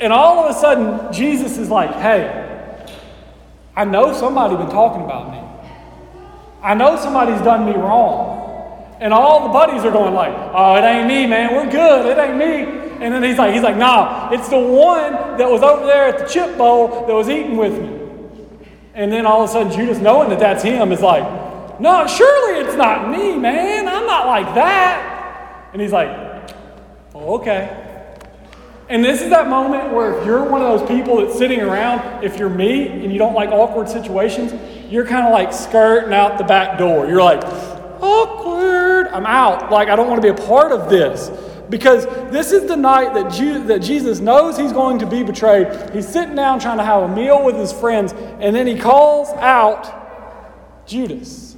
and 0.00 0.12
all 0.12 0.38
of 0.44 0.54
a 0.54 0.58
sudden, 0.58 1.12
Jesus 1.12 1.58
is 1.58 1.68
like, 1.68 1.92
hey, 1.94 2.46
I 3.74 3.84
know 3.84 4.12
somebody 4.12 4.56
been 4.56 4.70
talking 4.70 5.02
about 5.02 5.30
me. 5.30 5.40
I 6.62 6.74
know 6.74 6.96
somebody's 6.96 7.40
done 7.42 7.66
me 7.66 7.72
wrong. 7.72 8.36
And 9.00 9.12
all 9.12 9.46
the 9.46 9.52
buddies 9.52 9.84
are 9.84 9.92
going 9.92 10.14
like, 10.14 10.34
oh, 10.52 10.74
it 10.76 10.82
ain't 10.82 11.06
me, 11.06 11.26
man. 11.26 11.54
We're 11.54 11.70
good. 11.70 12.06
It 12.06 12.18
ain't 12.18 12.36
me. 12.36 13.04
And 13.04 13.14
then 13.14 13.22
he's 13.22 13.38
like, 13.38 13.54
he's 13.54 13.62
like, 13.62 13.76
nah, 13.76 14.30
it's 14.32 14.48
the 14.48 14.58
one 14.58 15.12
that 15.38 15.48
was 15.48 15.62
over 15.62 15.86
there 15.86 16.08
at 16.08 16.18
the 16.18 16.24
chip 16.24 16.58
bowl 16.58 17.06
that 17.06 17.12
was 17.14 17.28
eating 17.28 17.56
with 17.56 17.80
me. 17.80 18.66
And 18.94 19.12
then 19.12 19.24
all 19.24 19.44
of 19.44 19.50
a 19.50 19.52
sudden, 19.52 19.72
Judas, 19.72 19.98
knowing 19.98 20.30
that 20.30 20.40
that's 20.40 20.64
him, 20.64 20.90
is 20.90 21.00
like, 21.00 21.80
no, 21.80 22.04
surely 22.08 22.60
it's 22.60 22.74
not 22.74 23.08
me, 23.08 23.38
man. 23.38 23.86
I'm 23.86 24.06
not 24.06 24.26
like 24.26 24.52
that. 24.56 25.70
And 25.72 25.80
he's 25.80 25.92
like, 25.92 26.08
oh, 27.14 27.38
okay. 27.38 27.87
And 28.88 29.04
this 29.04 29.20
is 29.20 29.28
that 29.30 29.48
moment 29.48 29.92
where 29.92 30.18
if 30.18 30.24
you're 30.24 30.42
one 30.42 30.62
of 30.62 30.78
those 30.78 30.88
people 30.88 31.18
that's 31.18 31.36
sitting 31.36 31.60
around, 31.60 32.24
if 32.24 32.38
you're 32.38 32.48
me 32.48 32.88
and 32.88 33.12
you 33.12 33.18
don't 33.18 33.34
like 33.34 33.50
awkward 33.50 33.88
situations, 33.88 34.52
you're 34.90 35.04
kind 35.04 35.26
of 35.26 35.32
like 35.32 35.52
skirting 35.52 36.14
out 36.14 36.38
the 36.38 36.44
back 36.44 36.78
door. 36.78 37.06
You're 37.06 37.22
like, 37.22 37.42
awkward. 38.00 39.08
I'm 39.08 39.26
out. 39.26 39.70
Like, 39.70 39.88
I 39.88 39.96
don't 39.96 40.08
want 40.08 40.22
to 40.22 40.32
be 40.32 40.42
a 40.42 40.46
part 40.46 40.72
of 40.72 40.88
this. 40.88 41.30
Because 41.68 42.06
this 42.30 42.50
is 42.52 42.66
the 42.66 42.76
night 42.76 43.12
that, 43.12 43.30
that 43.66 43.82
Jesus 43.82 44.20
knows 44.20 44.56
he's 44.56 44.72
going 44.72 45.00
to 45.00 45.06
be 45.06 45.22
betrayed. 45.22 45.90
He's 45.90 46.08
sitting 46.08 46.34
down 46.34 46.58
trying 46.58 46.78
to 46.78 46.84
have 46.84 47.02
a 47.02 47.14
meal 47.14 47.44
with 47.44 47.56
his 47.56 47.74
friends, 47.74 48.14
and 48.40 48.56
then 48.56 48.66
he 48.66 48.78
calls 48.78 49.28
out 49.34 50.86
Judas. 50.86 51.56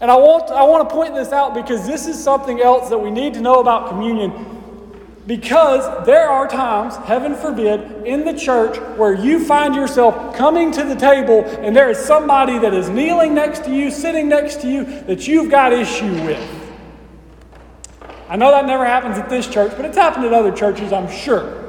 And 0.00 0.10
I 0.10 0.16
want, 0.16 0.50
I 0.50 0.64
want 0.64 0.88
to 0.88 0.94
point 0.94 1.14
this 1.14 1.32
out 1.32 1.54
because 1.54 1.86
this 1.86 2.06
is 2.06 2.22
something 2.22 2.60
else 2.60 2.88
that 2.88 2.98
we 2.98 3.10
need 3.10 3.34
to 3.34 3.40
know 3.40 3.60
about 3.60 3.90
communion. 3.90 4.53
Because 5.26 6.04
there 6.04 6.28
are 6.28 6.46
times, 6.46 6.96
heaven 7.06 7.34
forbid, 7.34 8.06
in 8.06 8.26
the 8.26 8.34
church 8.34 8.76
where 8.98 9.14
you 9.14 9.42
find 9.42 9.74
yourself 9.74 10.36
coming 10.36 10.70
to 10.72 10.84
the 10.84 10.94
table 10.94 11.44
and 11.44 11.74
there 11.74 11.90
is 11.90 11.98
somebody 11.98 12.58
that 12.58 12.74
is 12.74 12.90
kneeling 12.90 13.34
next 13.34 13.64
to 13.64 13.74
you, 13.74 13.90
sitting 13.90 14.28
next 14.28 14.60
to 14.60 14.68
you, 14.68 14.84
that 15.04 15.26
you've 15.26 15.50
got 15.50 15.72
issue 15.72 16.12
with. 16.26 16.60
I 18.28 18.36
know 18.36 18.50
that 18.50 18.66
never 18.66 18.84
happens 18.84 19.16
at 19.16 19.30
this 19.30 19.46
church, 19.46 19.72
but 19.76 19.86
it's 19.86 19.96
happened 19.96 20.26
at 20.26 20.34
other 20.34 20.52
churches, 20.52 20.92
I'm 20.92 21.10
sure. 21.10 21.62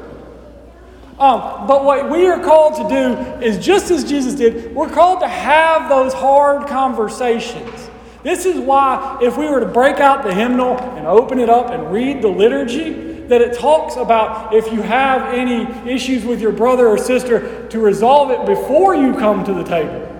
Um, 1.17 1.65
but 1.65 1.85
what 1.85 2.09
we 2.12 2.27
are 2.27 2.43
called 2.43 2.75
to 2.75 2.89
do 2.89 3.45
is 3.45 3.63
just 3.63 3.89
as 3.89 4.03
Jesus 4.03 4.35
did, 4.35 4.75
we're 4.75 4.89
called 4.89 5.21
to 5.21 5.29
have 5.29 5.88
those 5.88 6.13
hard 6.13 6.67
conversations. 6.67 7.89
This 8.24 8.45
is 8.45 8.59
why, 8.59 9.19
if 9.21 9.38
we 9.38 9.47
were 9.47 9.62
to 9.62 9.65
break 9.65 10.01
out 10.01 10.24
the 10.24 10.33
hymnal 10.33 10.77
and 10.77 11.07
open 11.07 11.39
it 11.39 11.50
up 11.50 11.69
and 11.69 11.93
read 11.93 12.21
the 12.21 12.27
liturgy, 12.27 13.04
that 13.29 13.41
it 13.41 13.58
talks 13.58 13.96
about 13.96 14.53
if 14.53 14.72
you 14.72 14.82
have 14.82 15.34
any 15.34 15.65
issues 15.89 16.24
with 16.24 16.41
your 16.41 16.51
brother 16.51 16.88
or 16.88 16.98
sister, 16.98 17.67
to 17.67 17.79
resolve 17.79 18.32
it 18.32 18.46
before 18.46 18.96
you 18.96 19.13
come 19.13 19.44
to 19.44 19.53
the 19.53 19.63
table. 19.63 20.12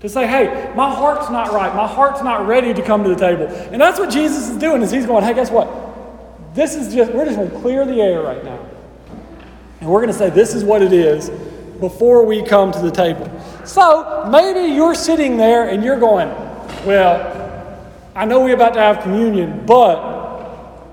To 0.00 0.08
say, 0.08 0.26
hey, 0.26 0.72
my 0.76 0.94
heart's 0.94 1.30
not 1.30 1.52
right. 1.52 1.74
My 1.74 1.86
heart's 1.86 2.22
not 2.22 2.46
ready 2.46 2.74
to 2.74 2.82
come 2.82 3.02
to 3.04 3.08
the 3.08 3.16
table. 3.16 3.46
And 3.46 3.80
that's 3.80 3.98
what 3.98 4.10
Jesus 4.10 4.48
is 4.48 4.58
doing, 4.58 4.82
is 4.82 4.90
he's 4.90 5.06
going, 5.06 5.24
hey, 5.24 5.34
guess 5.34 5.50
what? 5.50 6.54
This 6.54 6.74
is 6.74 6.94
just, 6.94 7.12
we're 7.12 7.24
just 7.24 7.36
going 7.36 7.50
to 7.50 7.58
clear 7.60 7.84
the 7.86 8.00
air 8.00 8.22
right 8.22 8.44
now. 8.44 8.64
And 9.80 9.90
we're 9.90 10.00
going 10.00 10.12
to 10.12 10.18
say, 10.18 10.30
this 10.30 10.54
is 10.54 10.62
what 10.62 10.82
it 10.82 10.92
is 10.92 11.30
before 11.80 12.24
we 12.24 12.42
come 12.42 12.70
to 12.72 12.78
the 12.80 12.90
table. 12.90 13.30
So 13.64 14.28
maybe 14.30 14.74
you're 14.74 14.94
sitting 14.94 15.36
there 15.36 15.68
and 15.68 15.82
you're 15.82 15.98
going, 15.98 16.28
well, 16.86 17.32
I 18.14 18.24
know 18.24 18.40
we're 18.40 18.54
about 18.54 18.74
to 18.74 18.80
have 18.80 19.02
communion, 19.02 19.66
but 19.66 20.13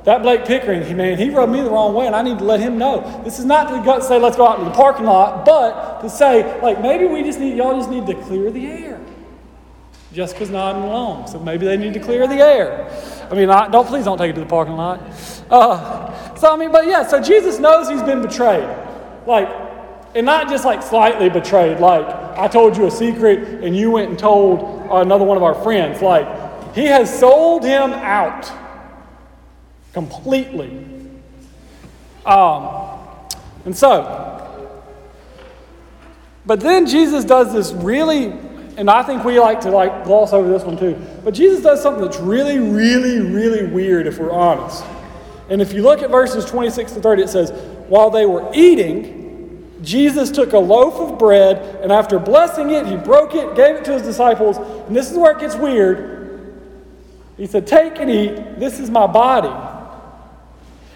that 0.03 0.23
Blake 0.23 0.45
Pickering, 0.45 0.83
he, 0.83 0.93
man, 0.93 1.17
he 1.17 1.29
rubbed 1.29 1.51
me 1.51 1.61
the 1.61 1.69
wrong 1.69 1.93
way, 1.93 2.07
and 2.07 2.15
I 2.15 2.21
need 2.21 2.39
to 2.39 2.43
let 2.43 2.59
him 2.59 2.77
know. 2.77 3.21
This 3.23 3.37
is 3.37 3.45
not 3.45 3.69
to 3.69 3.85
go, 3.85 3.99
say, 3.99 4.19
let's 4.19 4.35
go 4.35 4.47
out 4.47 4.59
in 4.59 4.65
the 4.65 4.71
parking 4.71 5.05
lot, 5.05 5.45
but 5.45 6.01
to 6.01 6.09
say, 6.09 6.59
like, 6.61 6.81
maybe 6.81 7.05
we 7.05 7.23
just 7.23 7.39
need, 7.39 7.55
y'all 7.55 7.77
just 7.77 7.89
need 7.89 8.07
to 8.07 8.15
clear 8.23 8.49
the 8.49 8.65
air. 8.65 8.99
Jessica's 10.11 10.49
nodding 10.49 10.83
along, 10.83 11.27
so 11.27 11.39
maybe 11.39 11.65
they 11.65 11.77
need 11.77 11.93
to 11.93 11.99
clear 11.99 12.27
the 12.27 12.35
air. 12.35 12.89
I 13.31 13.35
mean, 13.35 13.49
I, 13.49 13.69
don't 13.69 13.87
please 13.87 14.03
don't 14.03 14.17
take 14.17 14.31
it 14.31 14.33
to 14.33 14.41
the 14.41 14.45
parking 14.45 14.75
lot. 14.75 14.99
Uh, 15.49 16.35
so 16.35 16.53
I 16.53 16.57
mean, 16.57 16.71
but 16.71 16.85
yeah, 16.85 17.07
so 17.07 17.21
Jesus 17.21 17.59
knows 17.59 17.87
he's 17.87 18.03
been 18.03 18.21
betrayed, 18.21 18.67
like, 19.25 19.47
and 20.15 20.25
not 20.25 20.49
just 20.49 20.65
like 20.65 20.83
slightly 20.83 21.29
betrayed, 21.29 21.79
like 21.79 22.05
I 22.37 22.47
told 22.47 22.75
you 22.75 22.87
a 22.87 22.91
secret 22.91 23.63
and 23.63 23.75
you 23.75 23.91
went 23.91 24.09
and 24.09 24.19
told 24.19 24.87
another 24.91 25.23
one 25.23 25.37
of 25.37 25.43
our 25.43 25.55
friends. 25.55 26.01
Like 26.01 26.75
he 26.75 26.85
has 26.85 27.17
sold 27.17 27.63
him 27.63 27.93
out 27.93 28.51
completely. 29.93 30.85
Um, 32.25 32.89
and 33.65 33.75
so, 33.75 34.31
but 36.45 36.59
then 36.59 36.87
Jesus 36.87 37.23
does 37.23 37.53
this 37.53 37.71
really, 37.71 38.33
and 38.77 38.89
I 38.89 39.03
think 39.03 39.23
we 39.23 39.39
like 39.39 39.61
to 39.61 39.69
like 39.69 40.03
gloss 40.03 40.33
over 40.33 40.49
this 40.49 40.63
one 40.63 40.77
too. 40.77 40.99
But 41.23 41.33
Jesus 41.33 41.63
does 41.63 41.81
something 41.81 42.03
that's 42.03 42.19
really, 42.19 42.59
really, 42.59 43.19
really 43.19 43.65
weird 43.65 44.07
if 44.07 44.17
we're 44.17 44.31
honest. 44.31 44.83
And 45.49 45.61
if 45.61 45.73
you 45.73 45.83
look 45.83 46.01
at 46.01 46.09
verses 46.09 46.45
26 46.45 46.93
to 46.93 47.01
30, 47.01 47.23
it 47.23 47.29
says, 47.29 47.51
While 47.87 48.09
they 48.09 48.25
were 48.25 48.49
eating, 48.53 49.79
Jesus 49.81 50.31
took 50.31 50.53
a 50.53 50.59
loaf 50.59 50.95
of 50.95 51.19
bread, 51.19 51.57
and 51.81 51.91
after 51.91 52.19
blessing 52.19 52.69
it, 52.69 52.85
he 52.85 52.95
broke 52.95 53.35
it, 53.35 53.55
gave 53.55 53.75
it 53.75 53.85
to 53.85 53.93
his 53.93 54.03
disciples. 54.03 54.57
And 54.57 54.95
this 54.95 55.11
is 55.11 55.17
where 55.17 55.31
it 55.31 55.39
gets 55.39 55.55
weird. 55.55 56.11
He 57.37 57.47
said, 57.47 57.67
Take 57.67 57.97
and 57.97 58.09
eat, 58.09 58.59
this 58.59 58.79
is 58.79 58.89
my 58.89 59.07
body. 59.07 59.70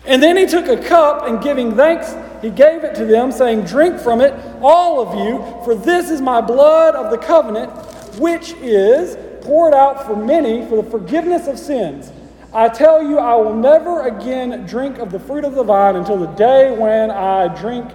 And 0.06 0.22
then 0.22 0.38
he 0.38 0.46
took 0.46 0.68
a 0.68 0.78
cup, 0.78 1.28
and 1.28 1.42
giving 1.42 1.76
thanks, 1.76 2.16
he 2.42 2.50
gave 2.50 2.84
it 2.84 2.96
to 2.96 3.06
them, 3.06 3.32
saying, 3.32 3.64
Drink 3.64 4.00
from 4.00 4.22
it, 4.22 4.34
all 4.62 5.02
of 5.02 5.18
you, 5.18 5.40
for 5.64 5.74
this 5.74 6.10
is 6.12 6.22
my 6.22 6.42
blood 6.42 6.96
of 6.96 7.12
the 7.12 7.18
covenant, 7.18 7.72
which 8.20 8.54
is 8.54 9.18
poured 9.44 9.74
out 9.74 10.06
for 10.06 10.16
many 10.16 10.68
for 10.68 10.82
the 10.82 10.90
forgiveness 10.90 11.48
of 11.48 11.58
sins. 11.58 12.12
I 12.54 12.70
tell 12.70 13.04
you, 13.04 13.20
I 13.20 13.36
will 13.36 13.56
never 13.56 14.08
again 14.08 14.66
drink 14.66 14.98
of 14.98 15.12
the 15.12 15.20
fruit 15.20 15.44
of 15.44 15.56
the 15.56 15.64
vine 15.64 15.96
until 15.96 16.18
the 16.18 16.28
day 16.28 16.72
when 16.72 17.12
I 17.12 17.54
drink 17.60 17.92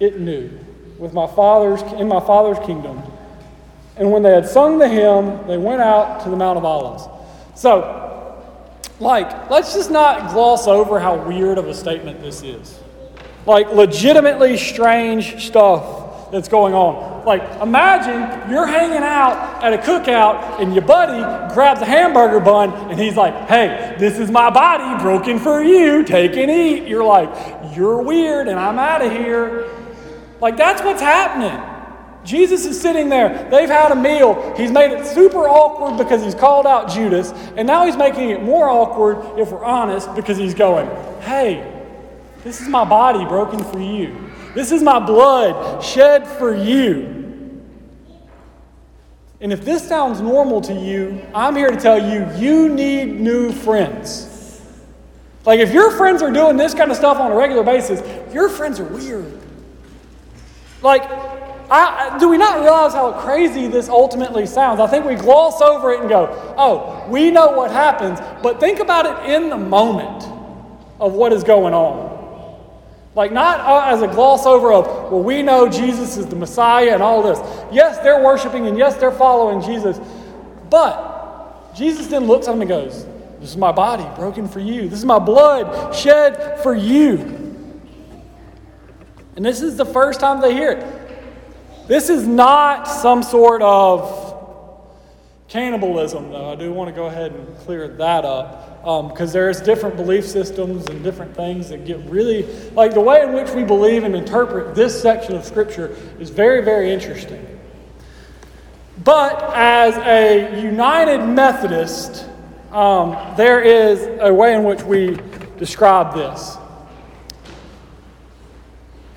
it 0.00 0.18
new 0.18 0.58
with 0.98 1.12
my 1.12 1.26
father's 1.26 1.82
in 2.00 2.08
my 2.08 2.20
father's 2.20 2.58
kingdom. 2.66 3.02
And 3.96 4.10
when 4.10 4.22
they 4.22 4.30
had 4.30 4.48
sung 4.48 4.78
the 4.78 4.88
hymn, 4.88 5.46
they 5.46 5.58
went 5.58 5.82
out 5.82 6.22
to 6.24 6.30
the 6.30 6.36
Mount 6.36 6.56
of 6.56 6.64
Olives. 6.64 7.04
So, 7.54 8.09
like, 9.00 9.50
let's 9.50 9.74
just 9.74 9.90
not 9.90 10.30
gloss 10.30 10.66
over 10.66 11.00
how 11.00 11.26
weird 11.26 11.58
of 11.58 11.66
a 11.66 11.74
statement 11.74 12.20
this 12.20 12.42
is. 12.42 12.78
Like, 13.46 13.72
legitimately 13.72 14.58
strange 14.58 15.46
stuff 15.46 16.30
that's 16.30 16.48
going 16.48 16.74
on. 16.74 17.24
Like, 17.24 17.42
imagine 17.60 18.50
you're 18.50 18.66
hanging 18.66 19.02
out 19.02 19.62
at 19.62 19.72
a 19.72 19.78
cookout 19.78 20.60
and 20.60 20.74
your 20.74 20.84
buddy 20.84 21.20
grabs 21.54 21.80
a 21.80 21.84
hamburger 21.84 22.40
bun 22.40 22.72
and 22.90 23.00
he's 23.00 23.16
like, 23.16 23.34
hey, 23.48 23.96
this 23.98 24.18
is 24.18 24.30
my 24.30 24.50
body 24.50 25.02
broken 25.02 25.38
for 25.38 25.62
you. 25.62 26.04
Take 26.04 26.36
and 26.36 26.50
eat. 26.50 26.86
You're 26.86 27.04
like, 27.04 27.76
you're 27.76 28.02
weird 28.02 28.48
and 28.48 28.58
I'm 28.58 28.78
out 28.78 29.02
of 29.02 29.12
here. 29.12 29.66
Like, 30.40 30.56
that's 30.56 30.82
what's 30.82 31.02
happening. 31.02 31.69
Jesus 32.24 32.66
is 32.66 32.80
sitting 32.80 33.08
there. 33.08 33.48
They've 33.50 33.68
had 33.68 33.92
a 33.92 33.96
meal. 33.96 34.54
He's 34.56 34.70
made 34.70 34.92
it 34.92 35.06
super 35.06 35.48
awkward 35.48 35.96
because 35.96 36.22
he's 36.22 36.34
called 36.34 36.66
out 36.66 36.90
Judas. 36.90 37.32
And 37.56 37.66
now 37.66 37.86
he's 37.86 37.96
making 37.96 38.30
it 38.30 38.42
more 38.42 38.68
awkward, 38.68 39.38
if 39.38 39.50
we're 39.50 39.64
honest, 39.64 40.14
because 40.14 40.36
he's 40.36 40.54
going, 40.54 40.86
hey, 41.22 41.84
this 42.44 42.60
is 42.60 42.68
my 42.68 42.84
body 42.84 43.24
broken 43.24 43.64
for 43.64 43.80
you. 43.80 44.30
This 44.54 44.72
is 44.72 44.82
my 44.82 44.98
blood 44.98 45.82
shed 45.82 46.26
for 46.26 46.54
you. 46.54 47.16
And 49.40 49.52
if 49.52 49.64
this 49.64 49.86
sounds 49.86 50.20
normal 50.20 50.60
to 50.62 50.74
you, 50.74 51.24
I'm 51.34 51.56
here 51.56 51.70
to 51.70 51.76
tell 51.76 51.98
you, 51.98 52.30
you 52.36 52.68
need 52.68 53.18
new 53.18 53.52
friends. 53.52 54.26
Like, 55.46 55.60
if 55.60 55.72
your 55.72 55.90
friends 55.92 56.20
are 56.22 56.30
doing 56.30 56.58
this 56.58 56.74
kind 56.74 56.90
of 56.90 56.96
stuff 56.98 57.18
on 57.18 57.32
a 57.32 57.34
regular 57.34 57.62
basis, 57.62 58.02
your 58.34 58.50
friends 58.50 58.78
are 58.78 58.84
weird. 58.84 59.40
Like, 60.82 61.02
I, 61.70 62.18
do 62.18 62.28
we 62.28 62.36
not 62.36 62.60
realize 62.60 62.94
how 62.94 63.12
crazy 63.12 63.68
this 63.68 63.88
ultimately 63.88 64.44
sounds? 64.44 64.80
I 64.80 64.88
think 64.88 65.04
we 65.04 65.14
gloss 65.14 65.60
over 65.60 65.92
it 65.92 66.00
and 66.00 66.08
go, 66.08 66.54
oh, 66.58 67.06
we 67.08 67.30
know 67.30 67.52
what 67.52 67.70
happens, 67.70 68.18
but 68.42 68.58
think 68.58 68.80
about 68.80 69.06
it 69.06 69.30
in 69.30 69.50
the 69.50 69.56
moment 69.56 70.24
of 70.98 71.12
what 71.12 71.32
is 71.32 71.44
going 71.44 71.72
on. 71.72 72.10
Like, 73.14 73.32
not 73.32 73.60
uh, 73.60 73.92
as 73.92 74.02
a 74.02 74.08
gloss 74.08 74.46
over 74.46 74.72
of, 74.72 74.86
well, 75.12 75.22
we 75.22 75.42
know 75.42 75.68
Jesus 75.68 76.16
is 76.16 76.26
the 76.26 76.36
Messiah 76.36 76.92
and 76.92 77.02
all 77.02 77.22
this. 77.22 77.38
Yes, 77.72 77.98
they're 77.98 78.22
worshiping 78.22 78.66
and 78.66 78.76
yes, 78.76 78.96
they're 78.96 79.12
following 79.12 79.62
Jesus. 79.62 80.00
But 80.70 81.74
Jesus 81.74 82.06
then 82.08 82.24
looks 82.24 82.48
at 82.48 82.52
them 82.52 82.62
and 82.62 82.68
goes, 82.68 83.06
This 83.40 83.50
is 83.50 83.56
my 83.56 83.72
body 83.72 84.06
broken 84.16 84.48
for 84.48 84.60
you. 84.60 84.88
This 84.88 84.98
is 85.00 85.04
my 85.04 85.18
blood 85.18 85.94
shed 85.94 86.60
for 86.62 86.74
you. 86.74 87.40
And 89.36 89.44
this 89.44 89.62
is 89.62 89.76
the 89.76 89.84
first 89.84 90.20
time 90.20 90.40
they 90.40 90.52
hear 90.52 90.72
it. 90.72 90.99
This 91.90 92.08
is 92.08 92.24
not 92.24 92.86
some 92.86 93.20
sort 93.20 93.62
of 93.62 94.36
cannibalism, 95.48 96.30
though. 96.30 96.52
I 96.52 96.54
do 96.54 96.72
want 96.72 96.86
to 96.86 96.94
go 96.94 97.06
ahead 97.06 97.32
and 97.32 97.58
clear 97.58 97.88
that 97.88 98.24
up 98.24 98.76
because 99.08 99.30
um, 99.30 99.32
there's 99.32 99.60
different 99.60 99.96
belief 99.96 100.24
systems 100.24 100.86
and 100.86 101.02
different 101.02 101.34
things 101.34 101.68
that 101.70 101.84
get 101.84 101.98
really 102.08 102.44
like 102.74 102.94
the 102.94 103.00
way 103.00 103.22
in 103.22 103.32
which 103.32 103.50
we 103.50 103.64
believe 103.64 104.04
and 104.04 104.14
interpret 104.14 104.76
this 104.76 105.02
section 105.02 105.34
of 105.34 105.44
scripture 105.44 105.96
is 106.20 106.30
very 106.30 106.64
very 106.64 106.90
interesting 106.90 107.44
but 109.04 109.52
as 109.52 109.98
a 109.98 110.62
united 110.62 111.22
methodist 111.26 112.26
um, 112.70 113.34
there 113.36 113.60
is 113.60 114.08
a 114.22 114.32
way 114.32 114.54
in 114.54 114.64
which 114.64 114.82
we 114.82 115.18
describe 115.58 116.14
this 116.14 116.56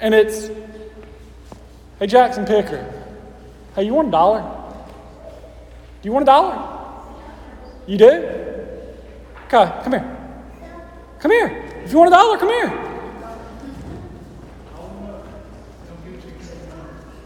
and 0.01 0.13
it's 0.13 0.49
hey 1.99 2.07
jackson 2.07 2.45
picker 2.45 3.03
hey 3.75 3.83
you 3.83 3.93
want 3.93 4.07
a 4.07 4.11
dollar 4.11 4.41
do 6.01 6.07
you 6.07 6.11
want 6.11 6.23
a 6.23 6.25
dollar 6.25 6.69
you 7.87 7.97
do 7.97 8.43
Kai, 9.53 9.83
come 9.83 9.93
here. 9.93 10.17
Come 11.19 11.29
here. 11.29 11.81
If 11.85 11.91
you 11.91 11.99
want 11.99 12.07
a 12.07 12.15
dollar, 12.15 12.39
come 12.39 12.49
here. 12.49 12.69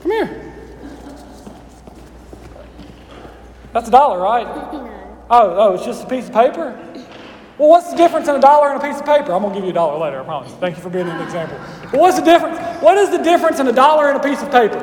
Come 0.02 0.12
here. 0.12 0.54
That's 3.72 3.88
a 3.88 3.92
dollar, 3.92 4.20
right? 4.20 4.46
Oh, 5.30 5.56
oh, 5.56 5.74
it's 5.76 5.86
just 5.86 6.04
a 6.04 6.08
piece 6.08 6.28
of 6.28 6.34
paper? 6.34 6.78
Well, 7.58 7.70
what's 7.70 7.90
the 7.90 7.98
difference 7.98 8.28
in 8.28 8.36
a 8.36 8.40
dollar 8.40 8.70
and 8.70 8.82
a 8.82 8.86
piece 8.86 9.00
of 9.00 9.06
paper? 9.06 9.34
I'm 9.34 9.42
going 9.42 9.54
to 9.54 9.60
give 9.60 9.64
you 9.64 9.72
a 9.72 9.74
dollar 9.74 9.98
later, 9.98 10.22
I 10.22 10.24
promise. 10.24 10.52
Thank 10.54 10.78
you 10.78 10.84
for 10.84 10.90
being 10.90 11.08
an 11.08 11.22
example. 11.22 11.60
But 11.92 12.00
what's 12.00 12.20
the 12.20 12.26
difference? 12.26 12.60
What 12.84 12.98
is 12.98 13.10
the 13.10 13.18
difference 13.18 13.60
in 13.60 13.68
a 13.68 13.72
dollar 13.72 14.10
and 14.10 14.18
a 14.18 14.24
piece 14.24 14.44
of 14.44 14.52
paper? 14.52 14.80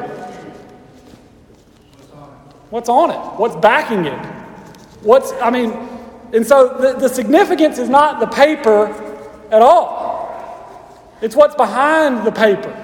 What's 2.70 2.88
on 2.88 3.10
it? 3.10 3.38
What's 3.38 3.54
backing 3.54 4.06
it? 4.06 4.18
What's, 5.02 5.32
I 5.34 5.50
mean, 5.50 5.70
and 6.32 6.44
so 6.44 6.76
the, 6.76 6.98
the 6.98 7.08
significance 7.08 7.78
is 7.78 7.88
not 7.88 8.18
the 8.18 8.26
paper 8.26 8.86
at 9.52 9.62
all, 9.62 10.24
it's 11.22 11.36
what's 11.36 11.54
behind 11.54 12.26
the 12.26 12.32
paper. 12.32 12.80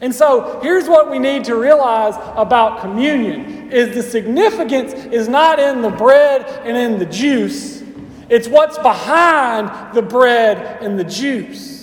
And 0.00 0.12
so 0.12 0.58
here's 0.60 0.88
what 0.88 1.08
we 1.08 1.20
need 1.20 1.44
to 1.44 1.54
realize 1.54 2.14
about 2.34 2.80
communion 2.80 3.70
is 3.70 3.94
the 3.94 4.02
significance 4.02 4.92
is 4.92 5.28
not 5.28 5.60
in 5.60 5.82
the 5.82 5.90
bread 5.90 6.42
and 6.66 6.76
in 6.76 6.98
the 6.98 7.06
juice. 7.06 7.83
It's 8.28 8.48
what's 8.48 8.78
behind 8.78 9.94
the 9.94 10.02
bread 10.02 10.82
and 10.82 10.98
the 10.98 11.04
juice. 11.04 11.74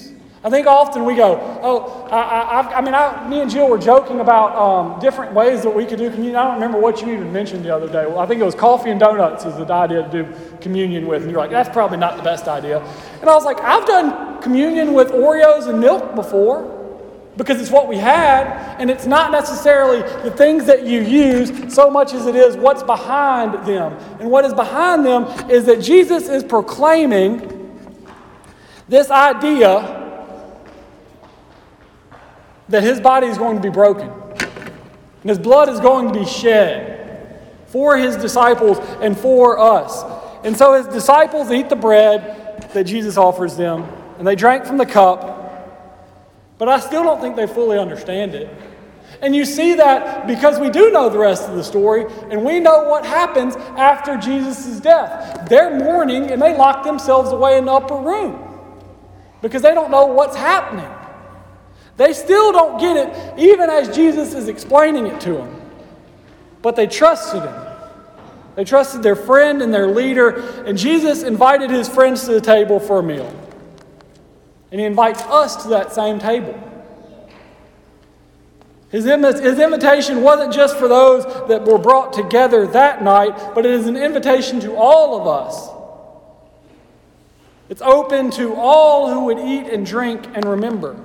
I 0.44 0.50
think 0.50 0.66
often 0.66 1.06
we 1.06 1.14
go, 1.16 1.40
oh, 1.62 2.08
I, 2.10 2.62
I, 2.62 2.78
I 2.78 2.82
mean, 2.82 2.96
I, 2.96 3.28
me 3.30 3.42
and 3.42 3.52
Jill 3.52 3.70
were 3.70 3.78
joking 3.78 4.22
about 4.22 4.56
um, 4.56 5.00
different 5.00 5.34
ways 5.34 5.62
that 5.62 5.70
we 5.70 5.86
could 5.86 6.00
do 6.00 6.10
communion. 6.10 6.36
I 6.36 6.46
don't 6.46 6.56
remember 6.56 6.80
what 6.80 7.00
you 7.00 7.14
even 7.14 7.32
mentioned 7.32 7.64
the 7.64 7.76
other 7.76 7.88
day. 7.88 8.08
Well, 8.08 8.18
I 8.18 8.26
think 8.26 8.42
it 8.42 8.44
was 8.44 8.56
coffee 8.56 8.90
and 8.90 9.00
donuts 9.00 9.46
is 9.46 9.56
the 9.56 9.72
idea 9.72 10.02
to 10.02 10.10
do 10.10 10.34
communion 10.60 11.06
with. 11.06 11.22
And 11.22 11.30
you're 11.30 11.40
like, 11.40 11.52
that's 11.52 11.70
probably 11.70 11.98
not 11.98 12.18
the 12.18 12.24
best 12.24 12.48
idea. 12.48 12.80
And 13.20 13.30
I 13.30 13.36
was 13.36 13.46
like, 13.46 13.60
I've 13.60 13.86
done 13.86 14.42
communion 14.42 14.94
with 14.94 15.12
Oreos 15.12 15.68
and 15.68 15.80
milk 15.80 16.16
before 16.16 16.81
because 17.38 17.62
it's 17.62 17.72
what 17.72 17.88
we 17.88 17.98
had. 17.98 18.48
And 18.80 18.90
it's 18.90 19.06
not 19.06 19.32
necessarily 19.32 20.02
the 20.24 20.32
things 20.32 20.66
that 20.66 20.86
you 20.86 21.02
use 21.02 21.74
so 21.74 21.90
much 21.90 22.14
as 22.14 22.26
it 22.26 22.36
is 22.36 22.56
what's 22.58 22.84
behind 22.84 23.66
them. 23.66 23.94
And 24.20 24.30
what 24.30 24.46
is 24.46 24.54
behind 24.54 25.06
them 25.06 25.26
is 25.50 25.66
that 25.66 25.82
Jesus 25.82 26.30
is 26.30 26.44
proclaiming 26.44 27.58
this 28.88 29.10
idea 29.10 29.98
that 32.70 32.84
his 32.84 33.00
body 33.00 33.28
is 33.28 33.38
going 33.38 33.56
to 33.56 33.62
be 33.62 33.70
broken 33.70 34.10
and 34.10 35.30
his 35.30 35.40
blood 35.40 35.70
is 35.70 35.80
going 35.80 36.12
to 36.12 36.20
be 36.20 36.26
shed 36.26 37.40
for 37.68 37.98
his 37.98 38.16
disciples 38.16 38.80
and 39.02 39.18
for 39.18 39.60
us. 39.60 40.04
And 40.44 40.58
so 40.58 40.74
his 40.74 40.88
disciples 40.88 41.52
eat 41.52 41.70
the 41.70 41.76
bread 41.76 42.70
that 42.74 42.86
Jesus 42.86 43.18
offers 43.18 43.56
them, 43.56 43.84
and 44.18 44.26
they 44.26 44.36
drank 44.36 44.66
from 44.66 44.78
the 44.78 44.86
cup, 44.86 45.31
but 46.62 46.70
I 46.70 46.80
still 46.80 47.02
don't 47.02 47.20
think 47.20 47.36
they 47.36 47.48
fully 47.48 47.80
understand 47.80 48.36
it. 48.36 48.48
And 49.20 49.36
you 49.36 49.46
see 49.46 49.74
that 49.74 50.28
because 50.28 50.60
we 50.60 50.70
do 50.70 50.92
know 50.92 51.10
the 51.10 51.18
rest 51.18 51.50
of 51.50 51.56
the 51.56 51.64
story, 51.64 52.06
and 52.30 52.46
we 52.46 52.60
know 52.60 52.84
what 52.84 53.04
happens 53.04 53.56
after 53.56 54.16
Jesus' 54.16 54.80
death. 54.80 55.50
They're 55.50 55.76
mourning, 55.76 56.30
and 56.30 56.40
they 56.40 56.56
lock 56.56 56.84
themselves 56.84 57.32
away 57.32 57.58
in 57.58 57.66
the 57.66 57.72
upper 57.72 57.96
room 57.96 58.48
because 59.42 59.64
they 59.64 59.74
don't 59.74 59.90
know 59.90 60.06
what's 60.06 60.36
happening. 60.36 60.88
They 61.98 62.14
still 62.14 62.52
don't 62.52 62.80
get 62.80 62.96
it, 62.96 63.40
even 63.40 63.72
as 63.72 63.96
Jesus 63.96 64.36
is 64.36 64.48
explaining 64.48 65.08
it 65.08 65.20
to 65.22 65.34
them. 65.34 65.62
But 66.62 66.76
they 66.76 66.86
trusted 66.86 67.42
him. 67.42 67.56
They 68.54 68.66
trusted 68.66 69.02
their 69.02 69.16
friend 69.16 69.64
and 69.64 69.74
their 69.74 69.88
leader, 69.88 70.64
and 70.68 70.78
Jesus 70.78 71.24
invited 71.24 71.72
his 71.72 71.90
friends 71.90 72.26
to 72.26 72.34
the 72.34 72.42
table 72.42 72.80
for 72.80 73.00
a 73.00 73.04
meal. 73.04 73.41
And 74.72 74.80
he 74.80 74.86
invites 74.86 75.22
us 75.24 75.64
to 75.64 75.70
that 75.70 75.94
same 75.94 76.18
table. 76.18 76.58
His, 78.90 79.06
his 79.06 79.60
invitation 79.60 80.22
wasn't 80.22 80.54
just 80.54 80.78
for 80.78 80.88
those 80.88 81.24
that 81.48 81.64
were 81.64 81.78
brought 81.78 82.12
together 82.12 82.68
that 82.68 83.04
night, 83.04 83.54
but 83.56 83.66
it 83.66 83.72
is 83.72 83.88
an 83.88 83.96
invitation 83.96 84.60
to 84.62 84.76
all 84.76 85.20
of 85.20 85.28
us. 85.28 85.70
It's 87.70 87.82
open 87.82 88.32
to 88.32 88.54
all 88.56 89.10
who 89.10 89.26
would 89.26 89.40
eat 89.40 89.72
and 89.72 89.86
drink 89.86 90.28
and 90.34 90.44
remember. 90.44 90.98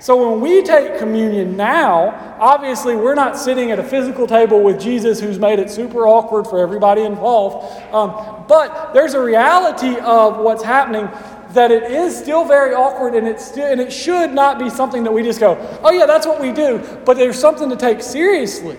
So 0.00 0.30
when 0.30 0.40
we 0.40 0.62
take 0.62 0.98
communion 0.98 1.56
now, 1.56 2.36
obviously 2.38 2.94
we're 2.94 3.16
not 3.16 3.36
sitting 3.36 3.72
at 3.72 3.80
a 3.80 3.82
physical 3.82 4.28
table 4.28 4.62
with 4.62 4.80
Jesus 4.80 5.18
who's 5.18 5.40
made 5.40 5.58
it 5.58 5.68
super 5.68 6.06
awkward 6.06 6.46
for 6.46 6.60
everybody 6.60 7.02
involved. 7.02 7.82
Um, 7.92 8.44
but 8.46 8.92
there's 8.92 9.14
a 9.14 9.20
reality 9.20 9.96
of 9.98 10.38
what's 10.38 10.62
happening 10.62 11.08
that 11.52 11.70
it 11.70 11.84
is 11.84 12.16
still 12.16 12.44
very 12.44 12.74
awkward 12.74 13.14
and 13.14 13.26
it, 13.26 13.40
still, 13.40 13.66
and 13.66 13.80
it 13.80 13.92
should 13.92 14.32
not 14.32 14.58
be 14.58 14.68
something 14.68 15.04
that 15.04 15.12
we 15.12 15.22
just 15.22 15.40
go, 15.40 15.56
oh, 15.82 15.90
yeah, 15.90 16.06
that's 16.06 16.26
what 16.26 16.40
we 16.40 16.52
do. 16.52 16.78
But 17.04 17.16
there's 17.16 17.38
something 17.38 17.70
to 17.70 17.76
take 17.76 18.02
seriously 18.02 18.78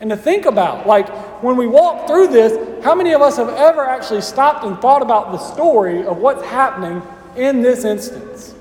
and 0.00 0.10
to 0.10 0.16
think 0.16 0.46
about. 0.46 0.86
Like 0.86 1.08
when 1.42 1.56
we 1.56 1.66
walk 1.66 2.06
through 2.06 2.28
this, 2.28 2.84
how 2.84 2.94
many 2.94 3.12
of 3.12 3.20
us 3.20 3.36
have 3.36 3.50
ever 3.50 3.84
actually 3.84 4.22
stopped 4.22 4.64
and 4.64 4.78
thought 4.80 5.02
about 5.02 5.32
the 5.32 5.38
story 5.38 6.04
of 6.04 6.18
what's 6.18 6.44
happening 6.44 7.02
in 7.36 7.62
this 7.62 7.84
instance? 7.84 8.54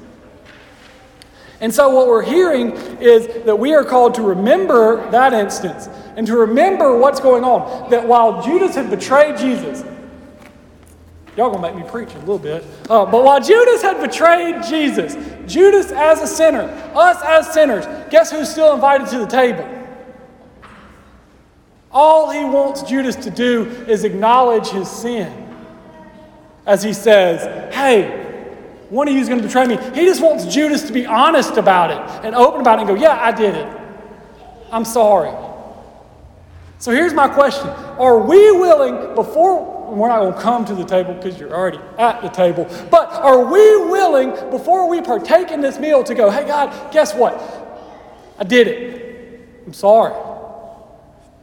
And 1.61 1.73
so, 1.73 1.89
what 1.89 2.07
we're 2.07 2.23
hearing 2.23 2.71
is 3.01 3.43
that 3.43 3.57
we 3.57 3.73
are 3.73 3.83
called 3.83 4.15
to 4.15 4.21
remember 4.21 5.09
that 5.11 5.33
instance 5.33 5.89
and 6.15 6.25
to 6.27 6.37
remember 6.37 6.97
what's 6.97 7.19
going 7.19 7.43
on. 7.43 7.89
That 7.89 8.07
while 8.07 8.41
Judas 8.41 8.75
had 8.75 8.89
betrayed 8.89 9.37
Jesus, 9.37 9.83
Y'all 11.39 11.49
gonna 11.49 11.61
make 11.61 11.81
me 11.81 11.89
preach 11.89 12.13
a 12.15 12.19
little 12.19 12.37
bit. 12.37 12.65
Uh, 12.89 13.05
but 13.05 13.23
while 13.23 13.39
Judas 13.39 13.81
had 13.81 14.01
betrayed 14.01 14.61
Jesus, 14.61 15.15
Judas 15.49 15.89
as 15.89 16.21
a 16.21 16.27
sinner, 16.27 16.63
us 16.93 17.17
as 17.23 17.53
sinners, 17.53 17.85
guess 18.09 18.29
who's 18.29 18.49
still 18.49 18.73
invited 18.73 19.07
to 19.07 19.19
the 19.19 19.25
table? 19.25 19.65
All 21.93 22.29
he 22.29 22.43
wants 22.43 22.83
Judas 22.83 23.15
to 23.15 23.29
do 23.29 23.63
is 23.87 24.03
acknowledge 24.03 24.67
his 24.67 24.89
sin. 24.89 25.55
As 26.65 26.83
he 26.83 26.91
says, 26.91 27.73
Hey, 27.73 28.09
one 28.89 29.07
of 29.07 29.13
you 29.13 29.21
is 29.21 29.29
going 29.29 29.39
to 29.39 29.47
betray 29.47 29.65
me. 29.65 29.77
He 29.97 30.03
just 30.03 30.21
wants 30.21 30.43
Judas 30.53 30.87
to 30.87 30.91
be 30.91 31.05
honest 31.05 31.55
about 31.55 31.91
it 31.91 32.25
and 32.25 32.35
open 32.35 32.59
about 32.59 32.79
it 32.79 32.81
and 32.81 32.89
go, 32.89 32.95
Yeah, 32.95 33.17
I 33.17 33.31
did 33.31 33.55
it. 33.55 33.81
I'm 34.73 34.83
sorry. 34.83 35.31
So 36.79 36.91
here's 36.91 37.13
my 37.13 37.29
question 37.29 37.69
Are 37.69 38.19
we 38.19 38.51
willing, 38.51 39.15
before 39.15 39.78
we're 39.91 40.07
not 40.07 40.19
going 40.19 40.33
to 40.33 40.39
come 40.39 40.65
to 40.65 40.75
the 40.75 40.85
table 40.85 41.13
because 41.13 41.39
you're 41.39 41.53
already 41.53 41.79
at 41.97 42.21
the 42.21 42.29
table. 42.29 42.65
But 42.89 43.11
are 43.11 43.45
we 43.45 43.85
willing, 43.85 44.31
before 44.49 44.89
we 44.89 45.01
partake 45.01 45.51
in 45.51 45.61
this 45.61 45.79
meal, 45.79 46.03
to 46.03 46.15
go, 46.15 46.29
hey, 46.29 46.45
God, 46.45 46.93
guess 46.93 47.13
what? 47.13 47.33
I 48.37 48.43
did 48.43 48.67
it. 48.67 49.65
I'm 49.65 49.73
sorry. 49.73 50.13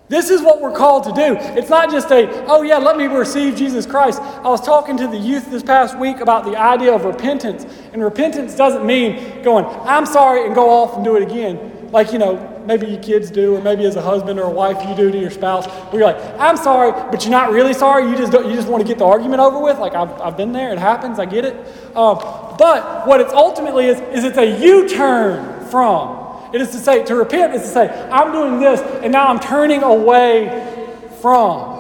This 0.09 0.31
is 0.31 0.41
what 0.41 0.61
we're 0.61 0.77
called 0.77 1.05
to 1.05 1.13
do. 1.13 1.37
It's 1.59 1.69
not 1.69 1.91
just 1.91 2.11
a, 2.13 2.45
oh, 2.47 2.63
yeah, 2.63 2.79
let 2.79 2.97
me 2.97 3.07
receive 3.07 3.57
Jesus 3.57 3.87
Christ. 3.87 4.21
I 4.21 4.49
was 4.49 4.65
talking 4.65 4.97
to 4.99 5.09
the 5.09 5.17
youth 5.17 5.51
this 5.51 5.65
past 5.65 5.99
week 5.99 6.21
about 6.21 6.45
the 6.45 6.57
idea 6.57 6.93
of 6.93 7.05
repentance. 7.05 7.67
And 7.93 8.03
repentance 8.03 8.55
doesn't 8.55 8.87
mean 8.87 9.43
going, 9.43 9.65
I'm 9.65 10.07
sorry, 10.07 10.47
and 10.47 10.55
go 10.55 10.71
off 10.71 10.95
and 10.95 11.05
do 11.05 11.17
it 11.17 11.23
again. 11.25 11.91
Like, 11.91 12.13
you 12.13 12.19
know, 12.19 12.56
maybe 12.67 12.87
you 12.87 12.99
kids 12.99 13.31
do, 13.31 13.57
or 13.57 13.61
maybe 13.61 13.85
as 13.85 13.97
a 13.97 14.03
husband 14.03 14.39
or 14.39 14.45
a 14.45 14.51
wife 14.51 14.87
you 14.89 14.95
do 14.95 15.11
to 15.11 15.19
your 15.19 15.31
spouse, 15.31 15.67
where 15.67 16.03
you're 16.03 16.13
like, 16.13 16.41
I'm 16.41 16.57
sorry, 16.57 16.93
but 17.11 17.23
you're 17.23 17.31
not 17.31 17.51
really 17.51 17.75
sorry. 17.75 18.11
You 18.11 18.17
just 18.17 18.33
you 18.33 18.55
just 18.55 18.69
want 18.69 18.83
to 18.83 18.89
get 18.89 18.99
the 18.99 19.05
argument 19.05 19.41
over 19.41 19.59
with. 19.59 19.79
Like 19.79 19.95
I've, 19.95 20.21
I've 20.21 20.37
been 20.37 20.53
there. 20.53 20.73
It 20.73 20.79
happens. 20.79 21.19
I 21.19 21.27
get 21.27 21.45
it. 21.45 21.55
Um, 21.97 22.19
but 22.59 23.07
what 23.07 23.21
it's 23.21 23.33
ultimately 23.33 23.87
is, 23.87 24.01
is 24.01 24.25
it's 24.25 24.39
a 24.39 24.59
U-turn 24.61 25.67
from. 25.67 26.25
It 26.55 26.61
is 26.61 26.71
to 26.71 26.79
say, 26.79 27.05
to 27.05 27.15
repent 27.15 27.55
is 27.55 27.63
to 27.63 27.69
say, 27.69 28.09
I'm 28.11 28.33
doing 28.33 28.61
this, 28.61 28.81
and 29.03 29.13
now 29.13 29.29
I'm 29.29 29.41
turning 29.41 29.83
away 29.83 30.97
from. 31.21 31.77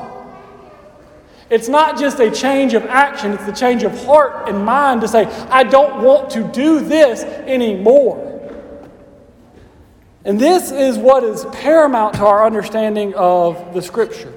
It's 1.49 1.68
not 1.68 1.99
just 1.99 2.18
a 2.18 2.31
change 2.31 2.75
of 2.75 2.85
action, 2.87 3.33
it's 3.33 3.46
the 3.46 3.53
change 3.53 3.85
of 3.85 4.05
heart 4.05 4.49
and 4.49 4.64
mind 4.64 5.03
to 5.03 5.09
say, 5.09 5.27
I 5.49 5.62
don't 5.62 6.03
want 6.03 6.31
to 6.31 6.42
do 6.42 6.81
this 6.81 7.22
anymore. 7.22 8.25
And 10.26 10.40
this 10.40 10.72
is 10.72 10.98
what 10.98 11.22
is 11.22 11.44
paramount 11.52 12.14
to 12.14 12.26
our 12.26 12.44
understanding 12.44 13.14
of 13.14 13.72
the 13.72 13.80
Scripture. 13.80 14.32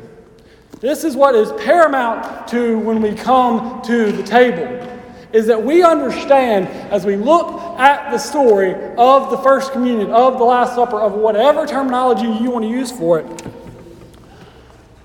This 0.82 1.04
is 1.04 1.16
what 1.16 1.34
is 1.34 1.52
paramount 1.64 2.48
to 2.50 2.78
when 2.78 3.02
we 3.02 3.16
come 3.16 3.82
to 3.82 4.12
the 4.12 4.22
table. 4.22 4.86
Is 5.34 5.48
that 5.48 5.64
we 5.64 5.82
understand 5.82 6.68
as 6.94 7.08
we 7.08 7.16
look 7.16 7.60
at 7.80 8.12
the 8.12 8.20
story 8.20 8.76
of 8.98 9.32
the 9.32 9.38
First 9.40 9.72
Communion, 9.72 10.12
of 10.12 10.38
the 10.38 10.44
Last 10.44 10.76
Supper, 10.76 11.02
of 11.02 11.14
whatever 11.14 11.66
terminology 11.66 12.28
you 12.28 12.52
want 12.52 12.66
to 12.66 12.70
use 12.70 12.92
for 12.92 13.20
it, 13.20 13.44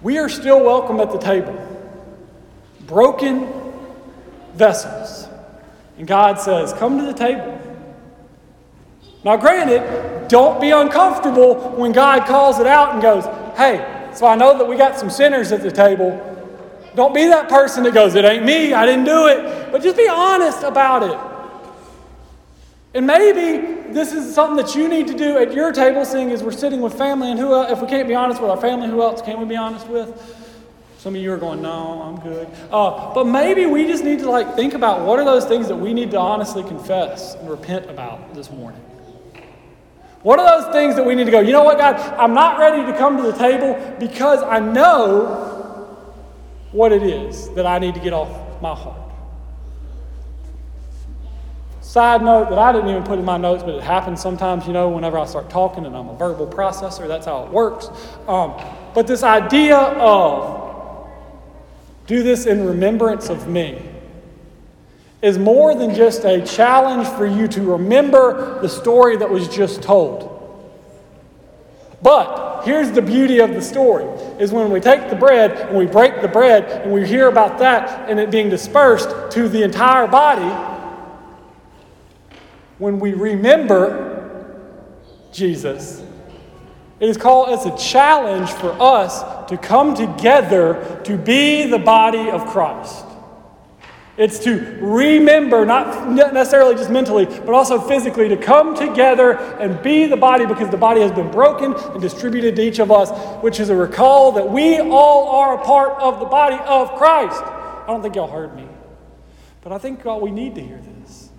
we 0.03 0.19
are 0.19 0.29
still 0.29 0.63
welcome 0.63 1.01
at 1.01 1.11
the 1.11 1.19
table. 1.19 1.59
Broken 2.87 3.51
vessels. 4.53 5.29
And 5.97 6.07
God 6.07 6.39
says, 6.41 6.75
Come 6.75 6.99
to 6.99 7.07
the 7.07 7.15
table. 7.15 7.64
Now, 9.25 9.37
granted, 9.37 10.29
don't 10.29 10.61
be 10.61 10.71
uncomfortable 10.71 11.71
when 11.71 11.93
God 11.93 12.27
calls 12.27 12.61
it 12.61 12.67
out 12.67 12.93
and 12.93 13.03
goes, 13.03 13.25
hey, 13.57 14.11
so 14.15 14.27
I 14.27 14.37
know 14.37 14.57
that 14.59 14.69
we 14.69 14.77
got 14.77 14.99
some 14.99 15.11
sinners 15.11 15.51
at 15.51 15.63
the 15.63 15.73
table. 15.73 16.31
Don't 16.95 17.15
be 17.15 17.27
that 17.27 17.49
person 17.49 17.83
that 17.85 17.95
goes, 17.95 18.15
it 18.15 18.25
ain't 18.25 18.45
me, 18.45 18.73
I 18.73 18.87
didn't 18.87 19.07
do 19.07 19.27
it. 19.27 19.73
But 19.73 19.83
just 19.83 19.97
be 19.97 20.09
honest 20.09 20.63
about 20.63 21.03
it. 21.03 21.19
And 22.95 23.07
maybe 23.07 23.93
this 23.93 24.13
is 24.13 24.33
something 24.33 24.57
that 24.65 24.77
you 24.77 24.89
need 24.89 25.09
to 25.09 25.15
do 25.15 25.39
at 25.39 25.53
your 25.53 25.73
table, 25.73 26.05
seeing 26.05 26.31
as 26.31 26.45
we're 26.45 26.53
sitting 26.53 26.81
with 26.81 26.97
family. 26.97 27.31
And 27.31 27.41
who, 27.41 27.53
else, 27.53 27.73
if 27.73 27.81
we 27.81 27.89
can't 27.89 28.07
be 28.07 28.15
honest 28.15 28.41
with 28.41 28.51
our 28.51 28.61
family, 28.61 28.89
who 28.89 29.03
else 29.03 29.21
can 29.21 29.41
we 29.41 29.47
be 29.47 29.57
honest 29.57 29.89
with? 29.89 30.43
Some 30.99 31.17
of 31.17 31.21
you 31.21 31.33
are 31.33 31.37
going, 31.37 31.61
no, 31.61 32.03
I'm 32.03 32.21
good. 32.21 32.49
Uh, 32.71 33.13
but 33.13 33.25
maybe 33.25 33.67
we 33.67 33.87
just 33.87 34.05
need 34.05 34.21
to 34.21 34.31
like 34.31 34.55
think 34.55 34.75
about 34.75 35.05
what 35.05 35.19
are 35.19 35.25
those 35.25 35.45
things 35.45 35.67
that 35.69 35.77
we 35.77 35.93
need 35.93 36.13
to 36.13 36.19
honestly 36.19 36.63
confess 36.63 37.35
and 37.35 37.51
repent 37.51 37.91
about 37.91 38.35
this 38.35 38.51
morning. 38.51 38.84
What 40.25 40.39
are 40.39 40.63
those 40.63 40.73
things 40.73 40.97
that 40.97 41.05
we 41.05 41.15
need 41.15 41.25
to 41.25 41.31
go, 41.31 41.41
you 41.41 41.53
know 41.53 41.65
what, 41.65 41.77
God, 41.77 41.97
I'm 42.19 42.33
not 42.33 42.59
ready 42.59 42.91
to 42.91 42.97
come 42.97 43.19
to 43.19 43.23
the 43.25 43.37
table 43.37 43.95
because 44.01 44.43
I 44.43 44.59
know 44.59 45.99
what 46.73 46.93
it 46.93 47.03
is 47.03 47.51
that 47.51 47.67
I 47.67 47.79
need 47.79 47.93
to 47.93 48.01
get 48.01 48.15
off 48.15 48.63
my 48.63 48.75
heart. 48.75 49.03
Side 51.83 52.23
note 52.23 52.49
that 52.49 52.59
I 52.59 52.73
didn't 52.73 52.89
even 52.89 53.05
put 53.05 53.19
in 53.19 53.25
my 53.27 53.37
notes, 53.37 53.63
but 53.63 53.75
it 53.75 53.83
happens 53.83 54.23
sometimes, 54.23 54.67
you 54.67 54.73
know, 54.73 54.89
whenever 54.89 55.19
I 55.19 55.27
start 55.27 55.51
talking 55.51 55.85
and 55.85 55.95
I'm 55.95 56.09
a 56.09 56.17
verbal 56.17 56.47
processor, 56.47 57.07
that's 57.07 57.27
how 57.27 57.45
it 57.45 57.51
works. 57.51 57.91
Um, 58.27 58.59
but 58.95 59.07
this 59.07 59.23
idea 59.23 59.77
of 59.77 61.07
do 62.07 62.23
this 62.23 62.47
in 62.47 62.65
remembrance 62.65 63.29
of 63.29 63.47
me 63.47 63.94
is 65.25 65.39
more 65.39 65.75
than 65.75 65.95
just 65.95 66.25
a 66.25 66.45
challenge 66.45 67.09
for 67.09 67.25
you 67.25 67.49
to 67.49 67.63
remember 67.63 68.61
the 68.61 68.69
story 68.69 69.17
that 69.17 69.31
was 69.31 69.49
just 69.49 69.83
told. 69.83 70.31
But 72.03 72.65
here's 72.67 72.93
the 72.93 73.01
beauty 73.01 73.39
of 73.39 73.55
the 73.55 73.63
story 73.63 74.05
is 74.39 74.53
when 74.53 74.71
we 74.71 74.81
take 74.81 75.09
the 75.09 75.17
bread 75.17 75.53
and 75.53 75.79
we 75.79 75.87
break 75.87 76.21
the 76.21 76.29
bread 76.29 76.65
and 76.83 76.93
we 76.93 77.07
hear 77.07 77.29
about 77.29 77.59
that 77.61 78.11
and 78.11 78.21
it 78.21 78.31
being 78.31 78.51
dispersed 78.51 79.09
to 79.31 79.49
the 79.49 79.63
entire 79.63 80.07
body, 80.07 80.51
when 82.77 83.01
we 83.01 83.15
remember 83.15 84.61
Jesus, 85.33 86.03
it 87.01 87.09
is 87.09 87.17
called 87.17 87.49
as 87.49 87.65
a 87.65 87.75
challenge 87.79 88.51
for 88.51 88.77
us 88.79 89.49
to 89.49 89.57
come 89.57 89.95
together 89.95 91.01
to 91.05 91.17
be 91.17 91.65
the 91.65 91.79
body 91.79 92.29
of 92.29 92.45
Christ. 92.49 93.07
It's 94.17 94.39
to 94.41 94.79
remember, 94.81 95.67
not 95.67 96.09
necessarily 96.33 96.77
just 96.77 96.89
mentally, 96.89 97.25
but 97.27 97.51
also 97.51 97.81
physically, 97.81 98.29
to 98.29 98.37
come 98.37 98.77
together 98.77 99.33
and 99.33 99.83
be 99.83 100.07
the 100.07 100.17
body 100.17 100.47
because 100.47 100.71
the 100.71 100.77
body 100.77 101.01
has 101.01 101.11
been 101.11 101.33
broken 101.33 101.75
and 101.75 102.01
distributed 102.01 102.55
to 102.57 102.63
each 102.63 102.79
of 102.79 102.93
us, 102.93 103.11
which 103.43 103.59
is 103.59 103.71
a 103.71 103.77
recall 103.77 104.31
that 104.33 104.49
we 104.49 104.79
all 104.79 105.29
are 105.31 105.61
a 105.61 105.65
part 105.65 106.01
of 106.01 106.21
the 106.21 106.27
body 106.27 106.57
of 106.65 106.95
Christ. 106.95 107.43
I 107.43 107.87
don't 107.89 108.03
think 108.03 108.15
y'all 108.15 108.31
heard 108.31 108.55
me. 108.55 108.69
But 109.63 109.73
I 109.73 109.79
think 109.79 110.03
God, 110.05 110.23
we 110.23 110.31
need 110.31 110.55
to 110.55 110.61
hear 110.61 110.81
this. 111.01 111.31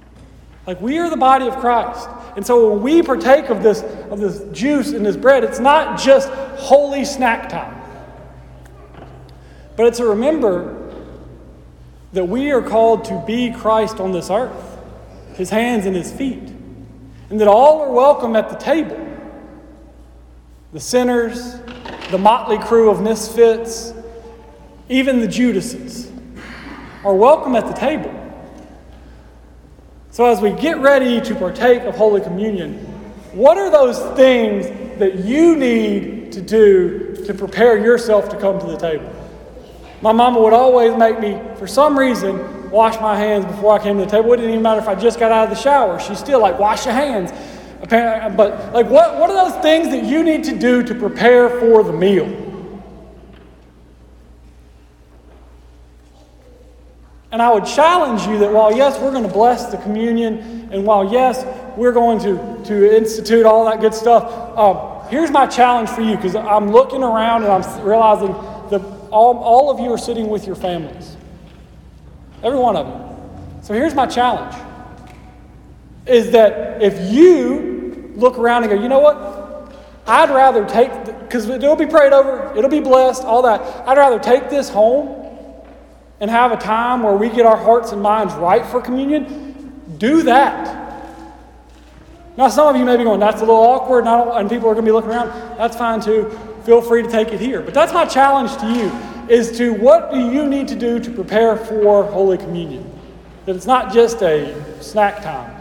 Like 0.67 0.81
we 0.81 0.97
are 0.97 1.09
the 1.09 1.15
body 1.15 1.47
of 1.47 1.55
Christ. 1.57 2.09
And 2.35 2.45
so 2.45 2.71
when 2.71 2.81
we 2.81 3.01
partake 3.01 3.49
of 3.49 3.63
this, 3.63 3.83
of 4.09 4.19
this 4.19 4.43
juice 4.51 4.91
and 4.91 5.05
this 5.05 5.15
bread, 5.15 5.45
it's 5.45 5.59
not 5.59 5.97
just 5.97 6.27
holy 6.59 7.05
snack 7.05 7.47
time. 7.47 7.81
But 9.77 9.85
it's 9.87 9.99
a 9.99 10.05
remember 10.05 10.84
that 12.15 12.23
we 12.23 12.49
are 12.51 12.61
called 12.61 13.03
to 13.03 13.21
be 13.27 13.51
Christ 13.51 13.99
on 13.99 14.13
this 14.13 14.29
earth, 14.29 14.79
his 15.33 15.49
hands 15.49 15.85
and 15.85 15.93
his 15.93 16.13
feet, 16.13 16.49
and 17.29 17.41
that 17.41 17.47
all 17.49 17.81
are 17.81 17.91
welcome 17.91 18.37
at 18.37 18.49
the 18.49 18.55
table. 18.55 18.97
The 20.71 20.79
sinners, 20.79 21.59
the 22.11 22.17
motley 22.17 22.57
crew 22.57 22.89
of 22.89 23.01
misfits, 23.01 23.93
even 24.87 25.19
the 25.19 25.27
Judases 25.27 26.09
are 27.03 27.13
welcome 27.13 27.53
at 27.53 27.67
the 27.67 27.73
table. 27.73 28.13
So, 30.11 30.23
as 30.23 30.39
we 30.39 30.51
get 30.51 30.77
ready 30.77 31.19
to 31.19 31.35
partake 31.35 31.81
of 31.81 31.95
Holy 31.95 32.21
Communion, 32.21 32.75
what 33.33 33.57
are 33.57 33.69
those 33.69 33.99
things 34.15 34.67
that 34.99 35.25
you 35.25 35.57
need 35.57 36.31
to 36.31 36.39
do 36.39 37.13
to 37.25 37.33
prepare 37.33 37.77
yourself 37.77 38.29
to 38.29 38.37
come 38.37 38.57
to 38.61 38.67
the 38.67 38.77
table? 38.77 39.24
My 40.05 40.11
mama 40.11 40.39
would 40.39 40.53
always 40.53 40.95
make 40.95 41.19
me, 41.19 41.41
for 41.55 41.65
some 41.65 41.97
reason, 41.97 42.69
wash 42.69 43.01
my 43.01 43.17
hands 43.17 43.43
before 43.45 43.73
I 43.73 43.81
came 43.81 43.97
to 43.97 44.05
the 44.05 44.11
table. 44.11 44.33
It 44.33 44.37
didn't 44.37 44.51
even 44.51 44.61
matter 44.61 44.79
if 44.79 44.87
I 44.87 44.93
just 44.93 45.19
got 45.19 45.31
out 45.31 45.45
of 45.45 45.49
the 45.49 45.59
shower. 45.59 45.99
She's 45.99 46.19
still 46.19 46.39
like, 46.39 46.59
wash 46.59 46.85
your 46.85 46.93
hands. 46.93 47.31
But, 47.89 48.71
like, 48.71 48.87
what, 48.87 49.17
what 49.17 49.31
are 49.31 49.49
those 49.49 49.59
things 49.63 49.87
that 49.87 50.03
you 50.03 50.23
need 50.23 50.43
to 50.43 50.55
do 50.55 50.83
to 50.83 50.93
prepare 50.93 51.49
for 51.59 51.83
the 51.83 51.91
meal? 51.91 52.25
And 57.31 57.41
I 57.41 57.51
would 57.51 57.65
challenge 57.65 58.27
you 58.27 58.37
that 58.37 58.53
while, 58.53 58.77
yes, 58.77 58.99
we're 58.99 59.09
going 59.09 59.27
to 59.27 59.33
bless 59.33 59.71
the 59.71 59.77
communion, 59.77 60.69
and 60.71 60.85
while, 60.85 61.11
yes, 61.11 61.43
we're 61.75 61.93
going 61.93 62.19
to, 62.19 62.63
to 62.65 62.95
institute 62.95 63.47
all 63.47 63.65
that 63.65 63.81
good 63.81 63.95
stuff, 63.95 64.31
um, 64.55 65.09
here's 65.09 65.31
my 65.31 65.47
challenge 65.47 65.89
for 65.89 66.01
you 66.01 66.15
because 66.15 66.35
I'm 66.35 66.69
looking 66.69 67.01
around 67.01 67.41
and 67.43 67.51
I'm 67.51 67.83
realizing 67.83 68.35
all, 69.11 69.37
all 69.37 69.69
of 69.69 69.79
you 69.79 69.91
are 69.91 69.97
sitting 69.97 70.27
with 70.27 70.45
your 70.45 70.55
families. 70.55 71.15
Every 72.43 72.59
one 72.59 72.75
of 72.75 72.87
you. 72.87 73.63
So 73.63 73.73
here's 73.73 73.95
my 73.95 74.05
challenge 74.05 74.55
is 76.05 76.31
that 76.31 76.81
if 76.83 77.11
you 77.11 78.13
look 78.15 78.37
around 78.37 78.63
and 78.63 78.71
go, 78.71 78.79
you 78.79 78.87
know 78.87 78.99
what? 78.99 79.73
I'd 80.05 80.29
rather 80.29 80.65
take, 80.65 80.91
because 81.05 81.49
it'll 81.49 81.75
be 81.75 81.87
prayed 81.87 82.13
over, 82.13 82.55
it'll 82.55 82.69
be 82.69 82.79
blessed, 82.79 83.23
all 83.23 83.41
that. 83.41 83.87
I'd 83.87 83.97
rather 83.97 84.19
take 84.19 84.49
this 84.49 84.69
home 84.69 85.25
and 86.19 86.29
have 86.29 86.51
a 86.51 86.57
time 86.57 87.01
where 87.01 87.15
we 87.15 87.29
get 87.29 87.45
our 87.45 87.57
hearts 87.57 87.91
and 87.91 88.01
minds 88.01 88.33
right 88.35 88.65
for 88.65 88.81
communion, 88.81 89.81
do 89.97 90.23
that. 90.23 90.85
Now, 92.37 92.49
some 92.49 92.67
of 92.67 92.75
you 92.75 92.85
may 92.85 92.97
be 92.97 93.03
going, 93.03 93.19
that's 93.19 93.37
a 93.37 93.45
little 93.45 93.55
awkward, 93.55 94.05
and, 94.05 94.29
and 94.31 94.49
people 94.49 94.69
are 94.69 94.73
going 94.73 94.85
to 94.85 94.89
be 94.89 94.91
looking 94.91 95.09
around. 95.09 95.29
That's 95.57 95.75
fine 95.75 96.01
too. 96.01 96.37
Feel 96.65 96.81
free 96.81 97.03
to 97.03 97.09
take 97.09 97.31
it 97.31 97.39
here. 97.39 97.61
But 97.61 97.73
that's 97.73 97.93
my 97.93 98.05
challenge 98.05 98.55
to 98.57 98.67
you 98.71 98.91
is 99.29 99.57
to 99.57 99.73
what 99.73 100.11
do 100.11 100.19
you 100.19 100.45
need 100.47 100.67
to 100.67 100.75
do 100.75 100.99
to 100.99 101.11
prepare 101.11 101.55
for 101.55 102.03
Holy 102.03 102.37
Communion? 102.37 102.91
That 103.45 103.55
it's 103.55 103.65
not 103.65 103.93
just 103.93 104.21
a 104.21 104.83
snack 104.83 105.21
time. 105.23 105.55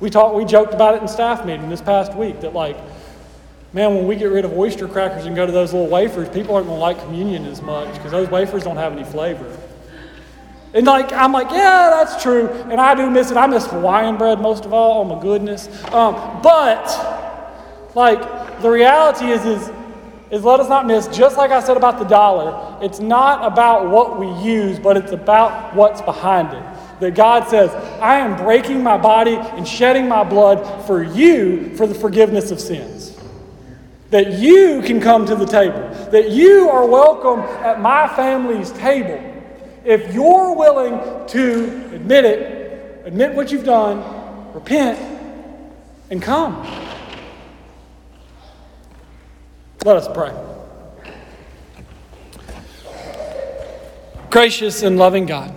We 0.00 0.10
talked, 0.10 0.34
we 0.36 0.44
joked 0.44 0.74
about 0.74 0.94
it 0.94 1.02
in 1.02 1.08
staff 1.08 1.44
meeting 1.44 1.68
this 1.68 1.80
past 1.80 2.14
week 2.14 2.40
that 2.40 2.54
like 2.54 2.76
man, 3.74 3.92
when 3.92 4.06
we 4.06 4.14
get 4.14 4.26
rid 4.26 4.44
of 4.44 4.56
oyster 4.56 4.86
crackers 4.86 5.26
and 5.26 5.34
go 5.34 5.44
to 5.44 5.50
those 5.50 5.72
little 5.72 5.88
wafers, 5.88 6.28
people 6.28 6.54
aren't 6.54 6.68
going 6.68 6.78
to 6.78 6.80
like 6.80 6.98
communion 7.00 7.44
as 7.44 7.60
much 7.60 7.92
because 7.94 8.12
those 8.12 8.30
wafers 8.30 8.62
don't 8.62 8.76
have 8.76 8.92
any 8.92 9.02
flavor. 9.02 9.58
And 10.72 10.86
like 10.86 11.12
I'm 11.12 11.32
like, 11.32 11.50
yeah, 11.50 11.90
that's 11.90 12.22
true, 12.22 12.48
and 12.48 12.80
I 12.80 12.94
do 12.94 13.10
miss 13.10 13.30
it. 13.30 13.36
I 13.36 13.46
miss 13.46 13.66
Hawaiian 13.66 14.16
bread 14.16 14.40
most 14.40 14.64
of 14.64 14.72
all. 14.72 15.00
Oh 15.00 15.04
my 15.04 15.20
goodness! 15.20 15.68
Um, 15.92 16.14
but 16.42 17.94
like 17.94 18.60
the 18.60 18.70
reality 18.70 19.26
is, 19.26 19.44
is 19.44 19.70
is 20.30 20.42
let 20.42 20.60
us 20.60 20.68
not 20.68 20.86
miss. 20.86 21.06
Just 21.08 21.36
like 21.36 21.50
I 21.50 21.60
said 21.60 21.76
about 21.76 21.98
the 21.98 22.04
dollar, 22.04 22.78
it's 22.82 23.00
not 23.00 23.44
about 23.44 23.90
what 23.90 24.18
we 24.18 24.30
use, 24.42 24.78
but 24.78 24.96
it's 24.96 25.12
about 25.12 25.74
what's 25.74 26.00
behind 26.02 26.48
it. 26.48 27.00
That 27.00 27.14
God 27.14 27.48
says, 27.48 27.70
I 28.00 28.16
am 28.16 28.36
breaking 28.36 28.82
my 28.82 28.96
body 28.96 29.34
and 29.34 29.66
shedding 29.66 30.08
my 30.08 30.24
blood 30.24 30.86
for 30.86 31.02
you 31.02 31.76
for 31.76 31.86
the 31.86 31.94
forgiveness 31.94 32.50
of 32.50 32.60
sins 32.60 33.14
that 34.14 34.34
you 34.34 34.80
can 34.82 35.00
come 35.00 35.26
to 35.26 35.34
the 35.34 35.44
table, 35.44 35.88
that 36.12 36.30
you 36.30 36.70
are 36.70 36.86
welcome 36.86 37.40
at 37.64 37.80
my 37.80 38.06
family's 38.14 38.70
table. 38.70 39.20
If 39.84 40.14
you're 40.14 40.54
willing 40.54 41.26
to 41.30 41.92
admit 41.92 42.24
it, 42.24 43.06
admit 43.06 43.34
what 43.34 43.50
you've 43.50 43.64
done, 43.64 44.04
repent, 44.54 45.00
and 46.10 46.22
come. 46.22 46.64
Let 49.84 49.98
us 49.98 50.08
pray. 50.08 50.32
Gracious 54.30 54.82
and 54.82 54.96
loving 54.96 55.26
God, 55.26 55.54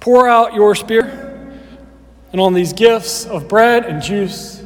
pour 0.00 0.28
out 0.28 0.54
your 0.54 0.74
Spirit 0.74 1.12
and 2.30 2.40
on 2.40 2.52
these 2.52 2.74
gifts 2.74 3.24
of 3.24 3.48
bread 3.48 3.86
and 3.86 4.02
juice 4.02 4.62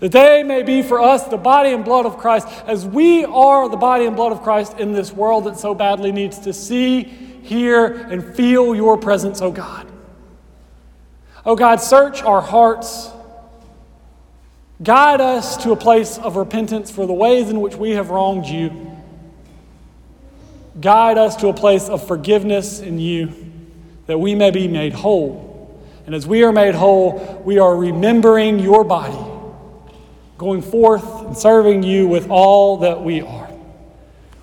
that 0.00 0.12
they 0.12 0.42
may 0.42 0.62
be 0.62 0.80
for 0.80 1.00
us 1.00 1.24
the 1.24 1.36
body 1.36 1.70
and 1.72 1.84
blood 1.84 2.06
of 2.06 2.16
Christ, 2.16 2.48
as 2.66 2.86
we 2.86 3.26
are 3.26 3.68
the 3.68 3.76
body 3.76 4.06
and 4.06 4.16
blood 4.16 4.32
of 4.32 4.42
Christ 4.42 4.78
in 4.78 4.92
this 4.92 5.12
world 5.12 5.44
that 5.44 5.58
so 5.58 5.74
badly 5.74 6.10
needs 6.10 6.38
to 6.40 6.54
see, 6.54 7.02
hear, 7.02 7.84
and 7.84 8.34
feel 8.34 8.74
your 8.74 8.96
presence, 8.96 9.42
oh 9.42 9.52
God. 9.52 9.86
Oh 11.44 11.54
God, 11.54 11.82
search 11.82 12.22
our 12.22 12.40
hearts. 12.40 13.10
Guide 14.82 15.20
us 15.20 15.56
to 15.58 15.72
a 15.72 15.76
place 15.76 16.18
of 16.18 16.36
repentance 16.36 16.90
for 16.90 17.06
the 17.06 17.12
ways 17.12 17.50
in 17.50 17.60
which 17.60 17.76
we 17.76 17.90
have 17.90 18.10
wronged 18.10 18.46
you. 18.46 18.96
Guide 20.80 21.18
us 21.18 21.36
to 21.36 21.48
a 21.48 21.54
place 21.54 21.88
of 21.88 22.06
forgiveness 22.06 22.80
in 22.80 22.98
you 22.98 23.32
that 24.06 24.18
we 24.18 24.34
may 24.34 24.50
be 24.50 24.68
made 24.68 24.92
whole. 24.92 25.48
And 26.06 26.14
as 26.14 26.26
we 26.26 26.42
are 26.44 26.52
made 26.52 26.74
whole, 26.74 27.42
we 27.44 27.58
are 27.58 27.76
remembering 27.76 28.58
your 28.58 28.84
body 28.84 29.30
going 30.40 30.62
forth 30.62 31.04
and 31.26 31.36
serving 31.36 31.82
you 31.82 32.08
with 32.08 32.30
all 32.30 32.78
that 32.78 33.02
we 33.02 33.20
are. 33.20 33.50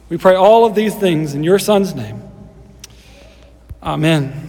We 0.10 0.18
pray 0.18 0.36
all 0.36 0.64
of 0.64 0.76
these 0.76 0.94
things 0.94 1.34
in 1.34 1.44
your 1.44 1.58
Son's 1.58 1.96
name. 1.96 2.22
Amen. 3.82 4.47